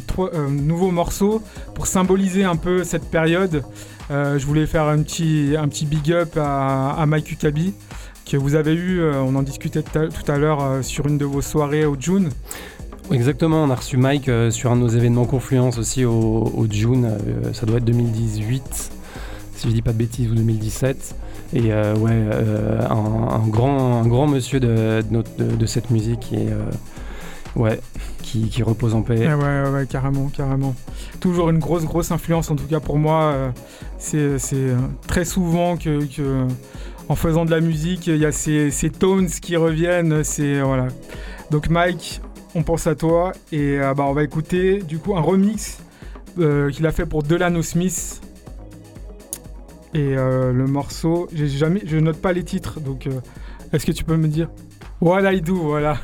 trois 0.07 0.31
nouveaux 0.50 0.91
morceaux 0.91 1.41
pour 1.75 1.86
symboliser 1.86 2.45
un 2.45 2.55
peu 2.55 2.83
cette 2.83 3.10
période. 3.12 3.63
je 4.10 4.45
voulais 4.45 4.65
faire 4.65 4.86
un 4.86 5.03
petit, 5.03 5.55
un 5.60 5.67
petit 5.67 5.86
big 5.86 6.12
up 6.12 6.38
à, 6.38 6.91
à 6.91 7.05
Mike 7.05 7.31
Ukabi 7.33 7.74
que 8.25 8.38
vous 8.38 8.56
avez 8.56 8.74
eu, 8.74 9.00
euh, 9.00 9.22
on 9.22 9.36
en 9.36 9.44
discutait 9.44 9.84
tout 9.84 10.32
à 10.32 10.38
l'heure 10.38 10.63
euh, 10.63 10.82
sur 10.82 11.08
une 11.08 11.18
de 11.18 11.25
vos 11.25 11.42
soirées 11.42 11.86
au 11.86 11.96
June. 12.00 12.30
Exactement, 13.12 13.63
on 13.63 13.70
a 13.70 13.75
reçu 13.75 13.98
Mike 13.98 14.30
euh, 14.30 14.50
sur 14.50 14.72
un 14.72 14.75
de 14.75 14.82
nos 14.82 14.88
événements 14.88 15.25
Confluence 15.25 15.77
aussi 15.77 16.06
au, 16.06 16.68
June, 16.70 17.18
ça 17.51 17.65
doit 17.65 17.77
être 17.77 17.86
2018, 17.86 18.92
si 19.56 19.70
je 19.70 19.74
dis 19.74 19.82
pas 19.82 19.92
de 19.92 19.98
bêtises, 19.98 20.32
ou 20.32 20.36
2017. 20.36 21.15
Et 21.56 21.72
ouais, 21.72 22.22
un, 22.89 23.48
grand, 23.48 24.01
un 24.01 24.08
grand 24.08 24.25
monsieur 24.25 24.60
de, 24.60 25.03
de, 25.38 25.65
cette 25.68 25.92
musique 25.92 26.34
et 26.34 26.48
ouais, 27.56 27.80
qui, 28.24 28.50
qui, 28.50 28.63
repose 28.63 28.96
en 28.96 29.03
paix. 29.03 29.20
Ouais, 29.20 29.34
ouais, 29.36 29.70
ouais, 29.70 29.86
carrément, 29.86 30.32
carrément. 30.36 30.74
Toujours 31.20 31.51
une 31.51 31.60
grosse, 31.60 31.84
grosse 31.84 32.10
influence, 32.10 32.50
en 32.50 32.56
tout 32.56 32.65
cas 32.65 32.80
pour 32.80 32.98
moi. 32.98 33.53
c'est 34.00 34.39
très 35.06 35.25
souvent 35.25 35.77
que, 35.77 36.06
que 36.06 36.48
en 37.10 37.15
faisant 37.15 37.45
de 37.45 37.51
la 37.51 37.60
musique, 37.60 38.07
il 38.07 38.17
y 38.17 38.25
a 38.25 38.31
ces, 38.31 38.72
tones 38.89 39.27
qui 39.27 39.55
reviennent. 39.55 40.24
C'est 40.24 40.62
voilà. 40.62 40.88
Donc 41.51 41.69
Mike, 41.69 42.22
on 42.55 42.63
pense 42.63 42.88
à 42.88 42.95
toi 42.95 43.33
et 43.51 43.79
euh, 43.79 43.93
bah, 43.93 44.05
on 44.07 44.13
va 44.13 44.24
écouter 44.24 44.79
du 44.79 45.00
coup 45.00 45.15
un 45.15 45.22
remix 45.22 45.79
euh, 46.39 46.69
qu'il 46.72 46.86
a 46.86 46.91
fait 46.91 47.05
pour 47.05 47.24
Delano 47.24 47.62
Smith. 47.62 48.22
Et 49.93 50.17
euh, 50.17 50.51
le 50.51 50.65
morceau, 50.65 51.27
j'ai 51.33 51.48
jamais, 51.48 51.81
je 51.86 51.98
note 51.98 52.19
pas 52.19 52.33
les 52.33 52.43
titres, 52.43 52.79
donc 52.79 53.07
est-ce 53.72 53.86
que 53.86 53.91
tu 53.91 54.03
peux 54.03 54.17
me 54.17 54.27
dire? 54.27 54.50
What 55.01 55.31
I 55.31 55.41
Do, 55.41 55.55
voilà. 55.55 55.98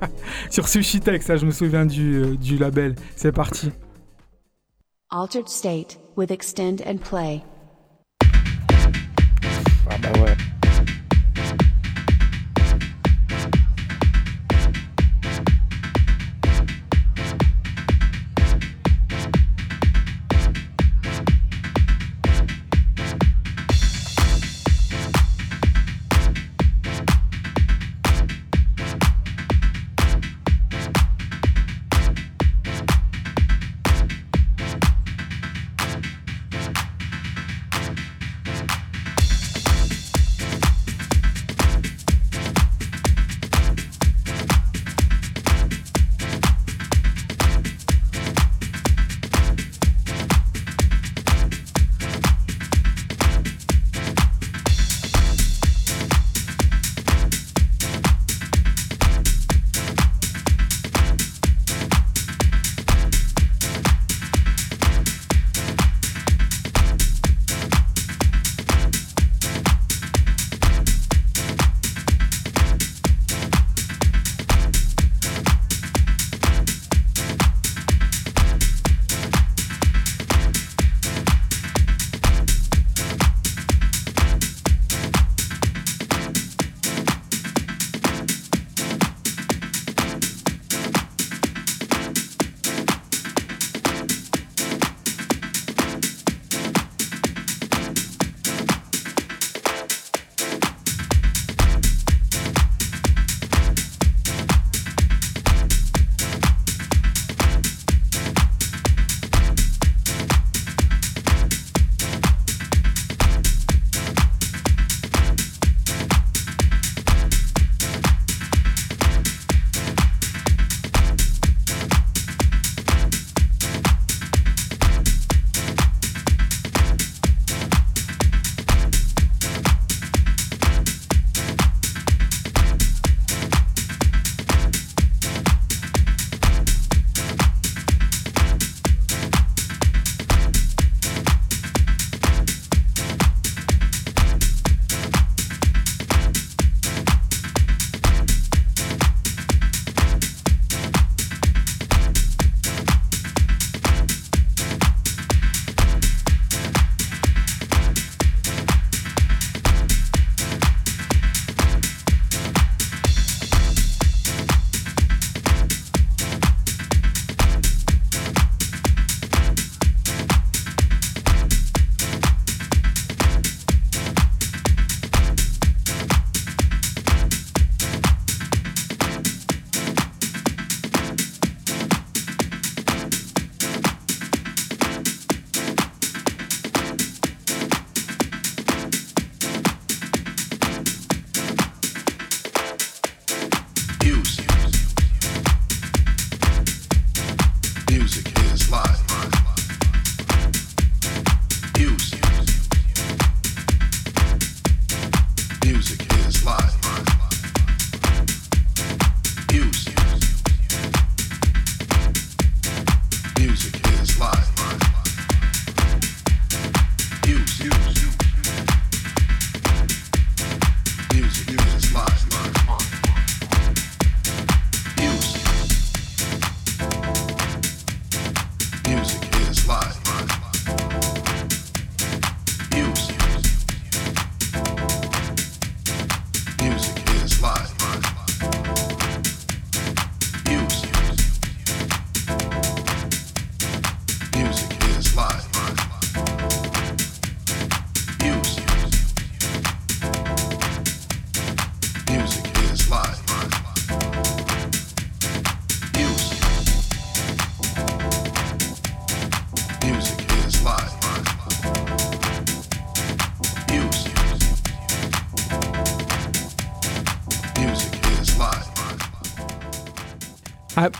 Sur 0.50 0.68
Sushi 0.68 1.00
ça 1.20 1.36
je 1.36 1.44
me 1.44 1.50
souviens 1.50 1.84
du, 1.84 2.38
du 2.38 2.56
label. 2.56 2.94
C'est 3.16 3.32
parti. 3.32 3.70
Altered 5.10 5.48
State 5.48 5.98
with 6.16 6.30
Extend 6.30 6.76
and 6.86 6.98
Play. 6.98 7.42
Ah 9.90 9.98
bah 10.00 10.53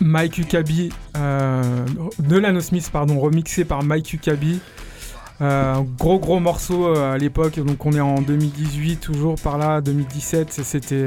Mike 0.00 0.38
Ukabi, 0.38 0.90
euh, 1.16 1.86
de 2.18 2.36
Lano 2.36 2.60
Smith, 2.60 2.90
pardon, 2.92 3.18
remixé 3.18 3.64
par 3.64 3.82
Mike 3.82 4.12
Ukabi. 4.12 4.60
Euh, 5.40 5.82
gros 5.98 6.20
gros 6.20 6.38
morceau 6.38 6.86
euh, 6.86 7.14
à 7.14 7.18
l'époque, 7.18 7.58
donc 7.58 7.84
on 7.84 7.92
est 7.92 8.00
en 8.00 8.22
2018 8.22 8.98
toujours 8.98 9.34
par 9.34 9.58
là, 9.58 9.80
2017, 9.80 10.52
c'était 10.62 11.06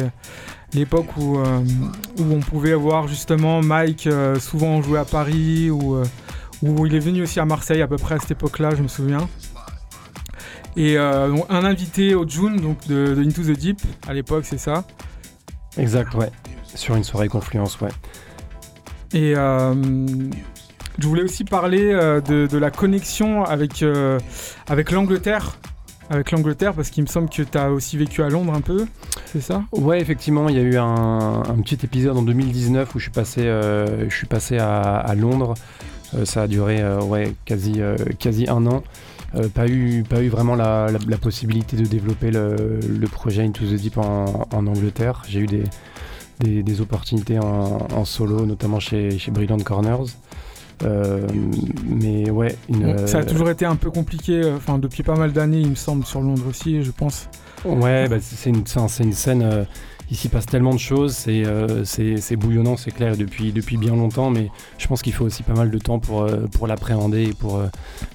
l'époque 0.73 1.15
où, 1.17 1.39
euh, 1.39 1.61
où 2.19 2.33
on 2.33 2.39
pouvait 2.39 2.73
avoir 2.73 3.07
justement 3.07 3.61
Mike 3.61 4.09
souvent 4.39 4.81
jouer 4.81 4.99
à 4.99 5.05
Paris 5.05 5.69
ou 5.69 5.97
où 6.63 6.85
il 6.85 6.95
est 6.95 6.99
venu 6.99 7.21
aussi 7.21 7.39
à 7.39 7.45
Marseille 7.45 7.81
à 7.81 7.87
peu 7.87 7.97
près 7.97 8.15
à 8.15 8.19
cette 8.19 8.31
époque-là, 8.31 8.71
je 8.75 8.83
me 8.83 8.87
souviens. 8.87 9.29
Et 10.75 10.97
un 10.97 11.63
invité 11.65 12.13
au 12.13 12.27
June 12.27 12.59
donc 12.59 12.85
de 12.87 13.15
Into 13.17 13.43
the 13.43 13.57
Deep 13.57 13.79
à 14.07 14.13
l'époque, 14.13 14.45
c'est 14.45 14.59
ça? 14.59 14.83
Exact, 15.77 16.13
ouais. 16.15 16.31
Sur 16.75 16.95
une 16.95 17.03
soirée 17.03 17.29
Confluence, 17.29 17.79
ouais. 17.79 17.89
Et 19.13 19.33
euh, 19.35 19.73
je 20.99 21.07
voulais 21.07 21.23
aussi 21.23 21.43
parler 21.43 21.91
euh, 21.91 22.21
de, 22.21 22.57
la 22.57 22.71
connexion 22.71 23.43
avec, 23.43 23.83
euh, 23.83 24.19
avec 24.67 24.91
l'Angleterre. 24.91 25.57
Avec 26.09 26.31
l'Angleterre, 26.31 26.73
parce 26.73 26.89
qu'il 26.89 27.03
me 27.03 27.09
semble 27.09 27.29
que 27.29 27.41
tu 27.41 27.57
as 27.57 27.69
aussi 27.69 27.97
vécu 27.97 28.23
à 28.23 28.29
Londres 28.29 28.53
un 28.53 28.61
peu, 28.61 28.85
c'est 29.25 29.41
ça? 29.41 29.65
Ouais, 29.73 29.99
effectivement, 29.99 30.47
il 30.47 30.55
y 30.55 30.59
a 30.59 30.63
eu 30.63 30.77
un, 30.77 31.43
petit 31.61 31.79
épisode 31.83 32.15
en 32.15 32.21
2019 32.21 32.95
où 32.95 32.97
je 32.97 33.03
suis 33.03 33.11
passé, 33.11 33.41
je 33.41 34.15
suis 34.15 34.25
passé 34.25 34.57
à, 34.57 35.13
Londres. 35.17 35.55
Ça 36.23 36.43
a 36.43 36.47
duré 36.47 36.81
ouais, 37.01 37.33
quasi, 37.43 37.81
quasi 38.19 38.47
un 38.47 38.65
an. 38.67 38.83
Pas, 39.53 39.67
eu, 39.67 40.03
pas 40.03 40.23
eu 40.23 40.29
vraiment 40.29 40.55
la, 40.55 40.87
possibilité 41.21 41.75
de 41.75 41.83
développer 41.83 42.31
le, 42.31 42.79
le 42.87 43.07
projet 43.09 43.43
Into 43.43 43.65
the 43.65 43.73
Deep 43.73 43.97
en, 43.97 44.47
en 44.49 44.65
Angleterre. 44.65 45.23
J'ai 45.27 45.41
eu 45.41 45.45
des, 45.45 45.65
des, 46.39 46.63
des 46.63 46.81
opportunités 46.81 47.39
en, 47.39 47.79
en 47.93 48.05
solo, 48.05 48.45
notamment 48.45 48.79
chez, 48.79 49.17
chez 49.17 49.31
Brilliant 49.31 49.57
Corners. 49.59 50.15
Euh, 50.83 51.25
mais 51.85 52.29
ouais, 52.29 52.55
une, 52.69 53.07
Ça 53.07 53.17
a 53.17 53.21
euh, 53.21 53.25
toujours 53.25 53.49
été 53.49 53.65
un 53.65 53.75
peu 53.75 53.89
compliqué, 53.89 54.33
euh, 54.43 54.57
enfin 54.57 54.77
depuis 54.77 55.01
pas 55.01 55.15
mal 55.15 55.33
d'années, 55.33 55.61
il 55.61 55.71
me 55.71 55.75
semble, 55.75 56.05
sur 56.05 56.21
Londres 56.21 56.45
aussi, 56.47 56.83
je 56.83 56.91
pense. 56.91 57.29
Ouais, 57.65 58.07
bah, 58.07 58.17
c'est 58.21 58.51
une, 58.51 58.63
une 58.99 59.13
scène. 59.13 59.41
euh, 59.41 59.63
il 60.09 60.15
s'y 60.15 60.29
passe 60.29 60.45
tellement 60.45 60.73
de 60.73 60.79
choses, 60.79 61.13
c'est 61.15 61.43
euh, 61.45 61.83
bouillonnant, 62.37 62.77
c'est 62.77 62.91
clair, 62.91 63.17
depuis, 63.17 63.51
depuis 63.51 63.75
bien 63.75 63.93
longtemps, 63.93 64.29
mais 64.29 64.49
je 64.77 64.87
pense 64.87 65.01
qu'il 65.01 65.11
faut 65.11 65.25
aussi 65.25 65.43
pas 65.43 65.55
mal 65.55 65.69
de 65.69 65.77
temps 65.79 65.99
pour, 65.99 66.25
pour 66.53 66.67
l'appréhender 66.67 67.23
et 67.23 67.33
pour, 67.33 67.61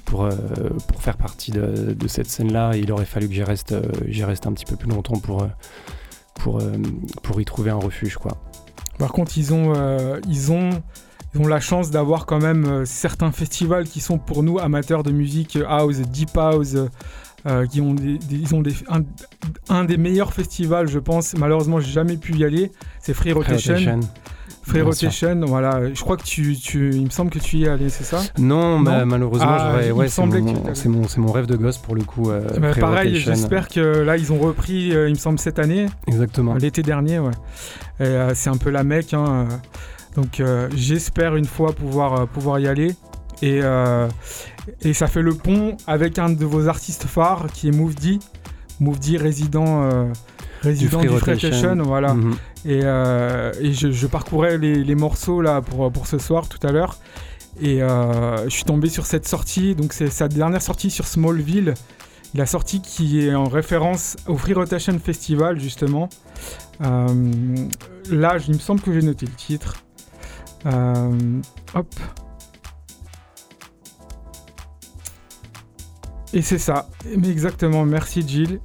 pour, 0.07 0.27
pour 0.89 1.03
faire 1.03 1.19
partie 1.19 1.51
de, 1.51 1.93
de 1.93 2.09
cette 2.09 2.31
scène-là. 2.31 2.77
Il 2.77 2.91
aurait 2.93 3.05
fallu 3.05 3.29
que 3.29 3.35
j'y 3.35 3.43
reste, 3.43 3.75
reste 4.25 4.47
un 4.47 4.53
petit 4.53 4.65
peu 4.65 4.77
plus 4.77 4.89
longtemps 4.89 5.19
pour, 5.19 5.43
euh, 5.43 5.49
pour, 6.35 6.61
euh, 6.61 6.73
pour 7.23 7.41
y 7.41 7.45
trouver 7.45 7.71
un 7.71 7.77
refuge, 7.77 8.17
quoi. 8.17 8.33
Par 8.99 9.13
contre, 9.13 9.37
ils 9.37 9.53
ont, 9.53 9.75
euh, 9.75 10.21
ils 10.29 10.53
ont, 10.53 10.71
la 11.35 11.61
chance 11.61 11.91
d'avoir 11.91 12.27
quand 12.27 12.41
même 12.41 12.67
euh, 12.67 12.85
certains 12.85 13.33
festivals 13.33 13.85
qui 13.85 14.01
sont 14.01 14.19
pour 14.19 14.43
nous 14.43 14.59
amateurs 14.59 15.03
de 15.03 15.11
musique 15.11 15.59
house, 15.67 15.97
deep 15.99 16.37
house, 16.37 16.77
euh, 17.47 17.67
qui 17.67 17.81
ont 17.81 17.95
des, 17.95 18.19
des- 18.19 18.37
ils 18.37 18.55
ont 18.55 18.63
des, 18.63 18.75
un, 18.89 19.03
un 19.69 19.85
des 19.85 19.97
meilleurs 19.97 20.33
festivals, 20.33 20.89
je 20.89 20.99
pense. 20.99 21.35
Malheureusement, 21.37 21.81
j'ai 21.81 21.93
jamais 21.93 22.17
pu 22.17 22.35
y 22.37 22.45
aller. 22.45 22.71
C'est 23.01 23.15
Free 23.15 23.33
Rotation. 23.33 23.75
Rotation. 23.75 24.01
Free 24.65 24.81
bien 24.83 24.93
sûr. 24.93 25.09
Rotation, 25.09 25.41
voilà. 25.47 25.93
Je 25.93 26.01
crois 26.01 26.17
que 26.17 26.23
tu, 26.23 26.57
tu, 26.57 26.91
il 26.95 27.03
me 27.05 27.11
semble 27.11 27.31
que 27.31 27.41
tu 27.41 27.57
y 27.57 27.65
es 27.65 27.69
allé, 27.69 27.89
c'est 27.89 28.05
ça? 28.05 28.21
Non, 28.39 28.79
bah, 28.79 29.05
malheureusement, 29.05 29.49
Ah, 29.51 29.77
ouais, 29.93 30.09
c'est 30.09 30.25
mon, 30.89 31.03
mon, 31.19 31.33
rêve 31.33 31.47
de 31.47 31.57
gosse 31.57 31.79
pour 31.79 31.97
le 31.97 32.05
coup. 32.05 32.31
euh, 32.31 32.43
Bah, 32.61 32.71
Free 32.71 32.81
Pareil, 32.81 33.17
j'espère 33.17 33.67
que 33.69 33.81
là, 33.81 34.17
ils 34.17 34.33
ont 34.33 34.39
repris, 34.39 34.95
euh, 34.95 35.09
il 35.09 35.15
me 35.15 35.19
semble, 35.19 35.41
cette 35.41 35.59
année. 35.59 35.87
Exactement. 36.07 36.55
L'été 36.55 36.83
dernier, 36.83 37.19
ouais. 37.19 37.33
Euh, 38.03 38.31
c'est 38.37 38.51
un 38.51 38.57
peu 38.57 38.71
la 38.71 38.85
mecque. 38.85 39.15
hein. 39.15 39.49
Donc 40.15 40.41
j'espère 40.77 41.35
une 41.37 41.47
fois 41.47 41.73
pouvoir, 41.73 42.29
pouvoir 42.29 42.61
y 42.61 42.69
aller. 42.69 42.95
Et, 43.43 43.61
euh, 43.61 44.09
et 44.83 44.95
ça 44.95 45.09
fait 45.09 45.21
le 45.21 45.35
pont 45.35 45.77
avec 45.89 46.19
un 46.19 46.31
de 46.31 46.45
vos 46.45 46.69
artistes 46.69 47.05
phares 47.05 47.47
qui 47.53 47.69
est 47.69 47.73
Mouvdi. 47.73 48.21
Mouvdi, 48.79 49.17
résident, 49.17 49.83
euh, 49.83 50.07
résident 50.63 50.99
Free 50.99 51.09
du, 51.09 51.19
Free 51.19 51.33
Rotation. 51.33 51.51
Rotation, 51.51 51.83
voilà. 51.83 52.15
Mhm. 52.15 52.37
Et, 52.65 52.81
euh, 52.85 53.53
et 53.61 53.73
je, 53.73 53.91
je 53.91 54.07
parcourais 54.07 54.59
les, 54.59 54.85
les 54.85 54.95
morceaux 54.95 55.43
là 55.43 55.61
pour, 55.61 55.91
pour 55.91 56.07
ce 56.07 56.19
soir 56.19 56.49
tout 56.49 56.65
à 56.65 56.71
l'heure. 56.71 56.99
Et 57.61 57.81
je 57.81 58.49
suis 58.49 58.65
tombé 58.65 58.89
sur 58.89 59.05
cette 59.05 59.29
sortie. 59.29 59.75
Donc 59.75 59.93
c'est 59.93 60.09
sa 60.09 60.29
dernière 60.29 60.63
sortie 60.63 60.91
sur 60.91 61.07
Smallville. 61.07 61.75
La 62.35 62.47
sortie 62.47 62.81
qui 62.81 63.27
est 63.27 63.35
en 63.35 63.45
référence 63.45 64.17
au 64.27 64.39
Free 64.39 64.55
Rotation 64.55 64.99
Festival 64.99 65.61
justement. 65.61 66.09
Là, 66.81 68.37
il 68.49 68.55
me 68.55 68.59
semble 68.59 68.81
que 68.81 68.93
j'ai 68.93 69.03
noté 69.03 69.27
le 69.27 69.33
titre. 69.33 69.85
Hop. 70.65 71.95
Et 76.33 76.43
c'est 76.43 76.59
ça. 76.59 76.89
Mais 77.17 77.29
exactement. 77.29 77.85
Merci 77.85 78.25
Jill. 78.27 78.61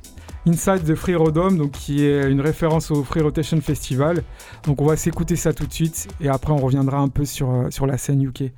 Inside 0.47 0.85
the 0.85 0.95
Free 0.95 1.15
Rodom, 1.15 1.57
donc 1.57 1.71
qui 1.71 2.05
est 2.05 2.31
une 2.31 2.39
référence 2.39 2.89
au 2.89 3.03
Free 3.03 3.21
Rotation 3.21 3.59
Festival. 3.59 4.23
Donc 4.63 4.81
on 4.81 4.85
va 4.85 4.95
s'écouter 4.95 5.35
ça 5.35 5.51
tout 5.51 5.67
de 5.67 5.73
suite 5.73 6.07
et 6.21 6.29
après 6.29 6.53
on 6.53 6.57
reviendra 6.57 6.99
un 6.99 7.09
peu 7.09 7.25
sur, 7.25 7.51
euh, 7.51 7.69
sur 7.69 7.85
la 7.85 7.97
scène 7.97 8.23
UK. 8.23 8.53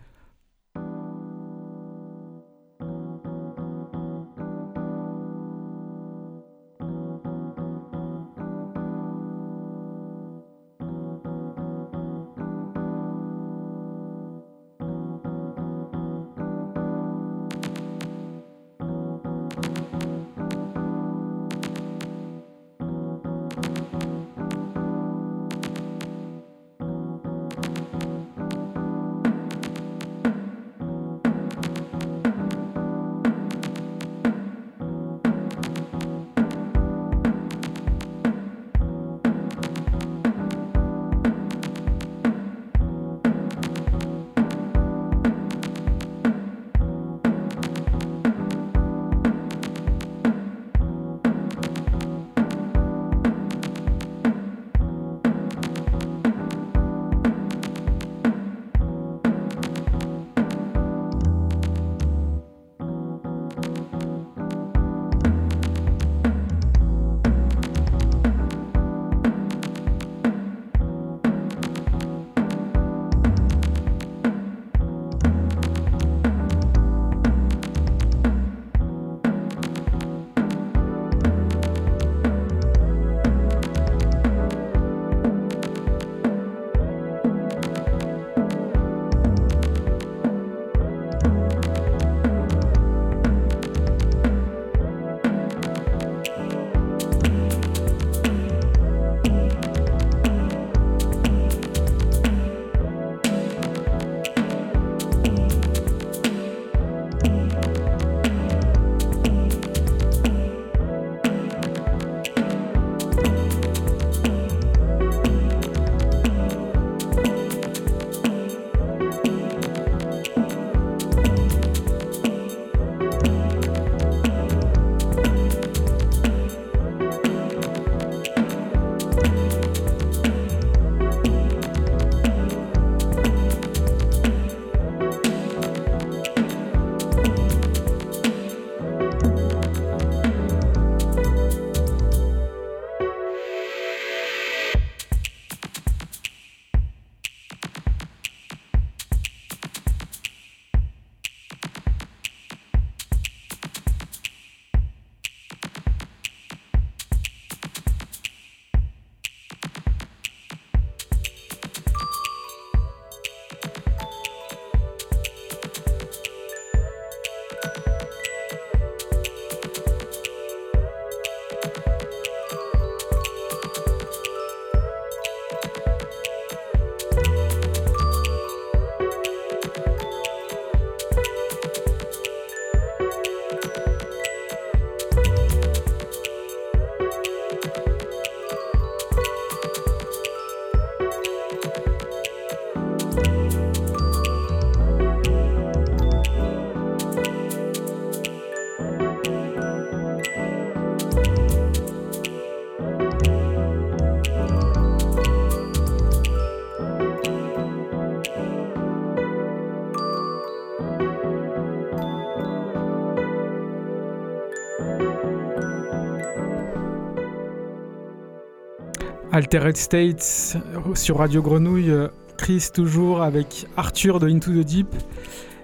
Altered 219.31 219.77
States 219.77 220.57
sur 220.95 221.17
Radio 221.17 221.41
Grenouille. 221.41 221.91
Chris 222.37 222.69
toujours 222.73 223.21
avec 223.21 223.67
Arthur 223.75 224.19
de 224.19 224.29
Into 224.29 224.51
the 224.51 224.65
Deep. 224.65 224.95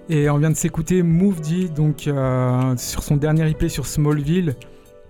Et 0.08 0.30
on 0.30 0.38
vient 0.38 0.50
de 0.50 0.56
s'écouter 0.56 1.02
Move 1.02 1.40
donc 1.74 2.06
euh, 2.06 2.76
sur 2.76 3.02
son 3.02 3.16
dernier 3.16 3.48
IP 3.48 3.68
sur 3.68 3.86
Smallville. 3.86 4.54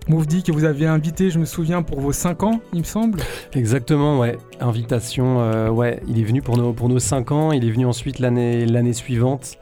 Move 0.07 0.25
que 0.25 0.51
vous 0.53 0.63
aviez 0.63 0.87
invité, 0.87 1.29
je 1.29 1.37
me 1.37 1.45
souviens, 1.45 1.83
pour 1.83 1.99
vos 1.99 2.13
5 2.13 2.43
ans, 2.43 2.61
il 2.71 2.79
me 2.79 2.85
semble. 2.85 3.19
Exactement, 3.53 4.19
ouais. 4.19 4.37
Invitation, 4.61 5.41
euh, 5.41 5.69
ouais. 5.69 6.01
Il 6.07 6.17
est 6.19 6.23
venu 6.23 6.41
pour 6.41 6.55
nos, 6.57 6.71
pour 6.71 6.87
nos 6.87 6.99
5 6.99 7.31
ans, 7.33 7.51
il 7.51 7.65
est 7.67 7.71
venu 7.71 7.85
ensuite 7.85 8.19
l'année 8.19 8.93
suivante. 8.93 9.57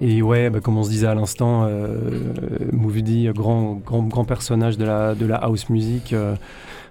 Et 0.00 0.22
ouais, 0.22 0.48
bah, 0.48 0.60
comme 0.60 0.78
on 0.78 0.84
se 0.84 0.90
disait 0.90 1.08
à 1.08 1.14
l'instant, 1.14 1.64
euh, 1.64 2.22
grand, 3.34 3.74
grand, 3.84 4.02
grand 4.04 4.24
personnage 4.24 4.78
de 4.78 4.84
la, 4.84 5.14
de 5.14 5.26
la 5.26 5.36
house 5.36 5.68
music. 5.68 6.14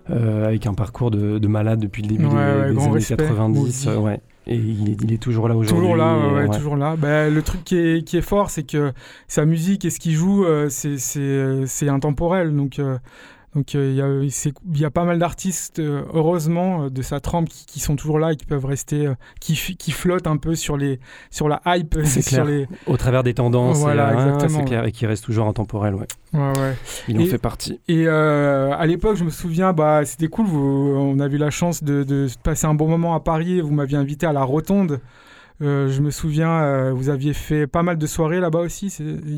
Euh, 0.09 0.29
euh, 0.29 0.47
avec 0.47 0.65
un 0.65 0.73
parcours 0.73 1.11
de, 1.11 1.47
malade 1.47 1.79
depuis 1.79 2.01
le 2.01 2.07
début 2.07 2.27
des, 2.27 2.35
années 2.35 3.01
90. 3.01 3.87
ouais. 3.99 4.21
Et 4.47 4.55
il 4.55 5.13
est, 5.13 5.17
toujours 5.17 5.47
là 5.47 5.55
aujourd'hui. 5.55 5.83
Toujours 5.83 5.95
là, 5.95 6.17
ouais, 6.33 6.47
toujours 6.57 6.75
là. 6.75 6.95
Bah, 6.95 7.29
le 7.29 7.41
truc 7.43 7.63
qui 7.63 7.77
est, 7.77 8.03
qui 8.03 8.17
est 8.17 8.21
fort, 8.21 8.49
c'est 8.49 8.63
que 8.63 8.93
sa 9.27 9.45
musique 9.45 9.85
et 9.85 9.91
ce 9.91 9.99
qu'il 9.99 10.13
joue, 10.13 10.43
euh, 10.43 10.69
c'est 10.69 11.89
intemporel. 11.89 12.55
Donc, 12.55 12.79
euh, 12.79 12.97
donc 13.55 13.73
euh, 13.73 14.23
il 14.23 14.79
y, 14.79 14.85
a 14.85 14.91
pas 14.91 15.05
mal 15.05 15.17
d'artistes, 15.17 15.79
euh, 15.79 16.03
heureusement, 16.13 16.83
euh, 16.83 16.89
de 16.91 17.01
sa 17.01 17.19
trempe 17.19 17.49
qui, 17.49 17.79
sont 17.79 17.95
toujours 17.95 18.19
là 18.19 18.33
et 18.33 18.35
qui 18.35 18.45
peuvent 18.45 18.65
rester, 18.65 19.11
qui, 19.39 19.55
qui 19.75 19.91
flottent 19.91 20.27
un 20.27 20.37
peu 20.37 20.53
sur, 20.53 20.77
les, 20.77 20.99
sur 21.31 21.49
la 21.49 21.59
hype. 21.65 21.97
Sur 22.05 22.43
les... 22.43 22.67
Au 22.85 22.95
travers 22.95 23.23
des 23.23 23.33
tendances. 23.33 23.79
Voilà, 23.79 24.13
exactement. 24.13 24.65
Clair, 24.65 24.85
et 24.85 24.91
qui 24.91 25.07
reste 25.07 25.25
toujours 25.25 25.47
intemporel, 25.47 25.95
ouais. 25.95 26.05
Ouais, 26.33 26.59
ouais. 26.59 26.75
Il 27.07 27.19
en 27.19 27.25
fait 27.25 27.39
partie. 27.39 27.79
Et 27.87 28.07
à 28.07 28.85
l'époque, 28.85 29.17
je 29.17 29.23
me 29.23 29.31
souviens, 29.31 29.73
bah, 29.73 30.05
c'était 30.05 30.27
cool. 30.27 30.45
on 30.45 31.19
a 31.19 31.27
eu 31.27 31.37
la 31.37 31.49
chance 31.49 31.83
de, 31.83 32.03
de, 32.03 32.27
passer 32.43 32.67
un 32.67 32.75
bon 32.75 32.87
moment 32.87 33.15
à 33.15 33.19
Paris. 33.19 33.61
Vous 33.61 33.73
m'aviez 33.73 33.97
invité 33.97 34.27
à 34.27 34.33
la 34.33 34.43
Rotonde. 34.43 34.99
Euh, 35.61 35.89
je 35.89 36.01
me 36.01 36.09
souviens, 36.09 36.61
euh, 36.61 36.93
vous 36.93 37.09
aviez 37.09 37.33
fait 37.33 37.67
pas 37.67 37.83
mal 37.83 37.97
de 37.97 38.07
soirées 38.07 38.39
là-bas 38.39 38.59
aussi. 38.59 38.95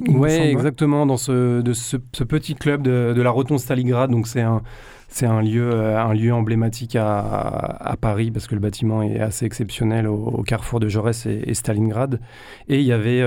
Oui, 0.07 0.31
hein. 0.31 0.43
exactement, 0.43 1.07
dans 1.07 1.17
ce, 1.17 1.61
de 1.61 1.73
ce, 1.73 1.97
petit 1.97 2.53
club 2.53 2.83
de, 2.83 3.19
la 3.19 3.31
Rotonde 3.31 3.59
Stalingrad. 3.59 4.11
Donc 4.11 4.27
c'est 4.27 4.41
un, 4.41 4.61
c'est 5.07 5.25
un 5.25 5.41
lieu, 5.41 5.67
euh, 5.73 5.99
un 5.99 6.13
lieu 6.13 6.31
emblématique 6.31 6.95
à, 6.95 7.19
à, 7.19 7.97
Paris 7.97 8.29
parce 8.29 8.45
que 8.45 8.53
le 8.53 8.61
bâtiment 8.61 9.01
est 9.01 9.19
assez 9.19 9.45
exceptionnel 9.45 10.07
au, 10.07 10.43
carrefour 10.43 10.79
de 10.79 10.87
Jaurès 10.87 11.25
et, 11.25 11.53
Stalingrad. 11.55 12.19
Et 12.67 12.79
il 12.79 12.85
y 12.85 12.93
avait, 12.93 13.21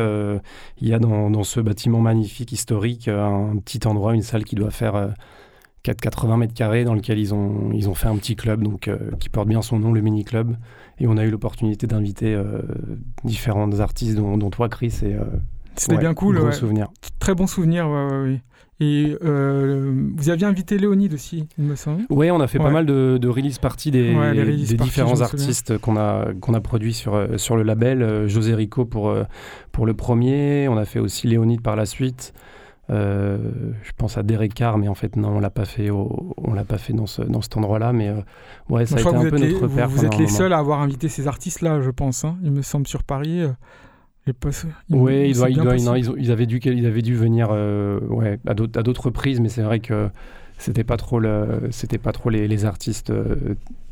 il 0.81 0.89
y 0.89 0.95
a 0.95 1.01
dans, 1.01 1.31
dans, 1.31 1.45
ce 1.45 1.59
bâtiment 1.59 2.01
magnifique 2.01 2.53
historique 2.53 3.09
un 3.09 3.57
petit 3.57 3.89
endroit, 3.89 4.15
une 4.15 4.23
salle 4.23 4.45
qui 4.45 4.55
doit 4.55 4.71
faire 4.71 5.15
480 5.85 6.37
mètres 6.39 6.55
carrés 6.55 6.85
dans 6.85 6.95
lequel 6.95 7.19
ils 7.19 7.33
ont, 7.33 7.71
ils 7.73 7.89
ont 7.89 7.95
fait 7.95 8.09
un 8.09 8.17
petit 8.17 8.37
club 8.37 8.63
donc, 8.63 8.91
qui 9.21 9.29
porte 9.29 9.49
bien 9.49 9.63
son 9.63 9.79
nom, 9.79 9.93
le 9.93 10.01
Mini 10.01 10.25
Club. 10.25 10.57
Et 10.99 11.07
on 11.07 11.17
a 11.17 11.25
eu 11.25 11.31
l'opportunité 11.31 11.87
d'inviter 11.87 12.35
euh, 12.35 12.63
différents 13.25 13.81
artistes, 13.81 14.17
dont, 14.17 14.51
toi, 14.51 14.69
Chris. 14.69 14.95
Et, 15.03 15.15
euh, 15.15 15.25
C'était 15.77 15.99
bien 15.99 16.15
cool. 16.15 16.39
Bon 16.39 16.53
souvenir. 16.53 16.89
Très 17.19 17.35
bon 17.35 17.47
souvenir, 17.47 17.89
oui. 18.25 18.41
Et 18.81 19.17
euh, 19.25 19.95
vous 20.17 20.31
aviez 20.31 20.47
invité 20.47 20.79
Léonide 20.79 21.15
aussi, 21.15 21.47
il 21.59 21.65
me 21.65 21.77
semble. 21.77 22.03
Oui, 22.11 22.33
on 22.33 22.41
a 22.41 22.49
fait 22.49 22.59
pas 22.59 22.71
mal 22.71 22.87
de, 22.87 23.19
de 23.21 23.29
release 23.29 23.61
parties 23.61 23.93
des, 23.93 24.13
des 24.35 24.77
différents 24.77 25.21
artistes 25.21 25.79
qu'on 25.79 25.97
a, 25.97 26.33
qu'on 26.41 26.55
a 26.55 26.61
produits 26.61 26.93
sur, 26.93 27.29
sur 27.37 27.57
le 27.57 27.63
label. 27.63 28.27
José 28.27 28.53
Rico 28.53 28.85
pour, 28.85 29.15
pour 29.71 29.87
le 29.87 29.95
premier, 29.95 30.67
on 30.69 30.77
a 30.77 30.85
fait 30.85 30.99
aussi 30.99 31.29
Léonide 31.29 31.61
par 31.61 31.77
la 31.77 31.87
suite. 31.87 32.35
Euh, 32.91 33.39
je 33.83 33.93
pense 33.97 34.19
à 34.19 34.23
Derek 34.23 34.53
Carr, 34.53 34.77
mais 34.77 34.89
en 34.89 34.95
fait 34.95 35.17
non, 35.17 35.37
on 35.37 35.41
l'a 35.41 35.51
pas 35.51 35.65
fait, 35.65 35.91
on 35.91 36.53
l'a 36.53 36.65
pas 36.65 36.77
fait 36.77 36.93
dans, 36.93 37.07
ce, 37.07 37.23
dans 37.23 37.41
cet 37.41 37.57
endroit-là. 37.57 37.93
Mais 37.93 38.09
euh, 38.09 38.21
ouais, 38.69 38.87
ça 38.87 38.97
a 38.97 39.01
été 39.01 39.09
un 39.09 39.31
peu 39.31 39.39
notre 39.39 39.69
père. 39.69 39.89
Vous, 39.89 40.05
êtes 40.05 40.19
les 40.19 40.27
seuls 40.27 40.53
à 40.53 40.59
avoir 40.59 40.81
invité 40.81 41.09
ces 41.09 41.27
artistes-là, 41.27 41.81
je 41.81 41.91
pense. 41.91 42.25
Hein. 42.25 42.37
il 42.43 42.51
me 42.51 42.63
semble 42.63 42.87
sur 42.87 43.03
Paris. 43.03 43.41
Euh, 43.41 43.53
oui, 44.91 45.31
il 45.31 45.37
il 45.37 46.17
ils, 46.17 46.31
avaient 46.31 46.47
dû, 46.47 46.59
ils 46.65 46.87
avaient 46.87 47.03
dû 47.03 47.15
venir, 47.15 47.51
ouais, 47.51 48.39
à 48.47 48.55
d'autres 48.55 49.07
reprises, 49.07 49.41
mais 49.41 49.51
c'est 49.51 49.63
vrai 49.63 49.81
que 49.81 50.09
c'était 50.57 50.85
pas 50.85 50.97
trop, 50.97 51.19
le, 51.19 51.69
c'était 51.71 51.99
pas 51.99 52.13
trop 52.13 52.31
les, 52.31 52.49
les 52.49 52.65
artistes 52.65 53.13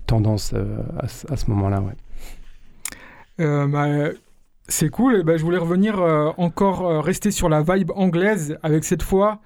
tendance 0.07 0.55
à, 0.55 1.05
à, 1.33 1.37
ce 1.37 1.50
moment-là, 1.50 1.83
ouais. 1.83 3.66
Bah, 3.68 4.11
c'est 4.68 4.88
cool. 4.88 5.16
Et 5.16 5.22
ben, 5.22 5.37
je 5.37 5.44
voulais 5.44 5.59
revenir 5.59 6.01
euh, 6.01 6.31
encore 6.37 6.87
euh, 6.87 7.01
rester 7.01 7.31
sur 7.31 7.48
la 7.48 7.62
vibe 7.62 7.90
anglaise 7.94 8.59
avec 8.62 8.85
cette 8.85 9.03
fois 9.03 9.40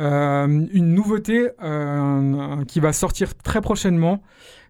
euh, 0.00 0.46
une 0.72 0.94
nouveauté 0.94 1.48
qui 2.66 2.80
va 2.80 2.92
sortir 2.92 3.36
très 3.36 3.60
prochainement. 3.60 4.22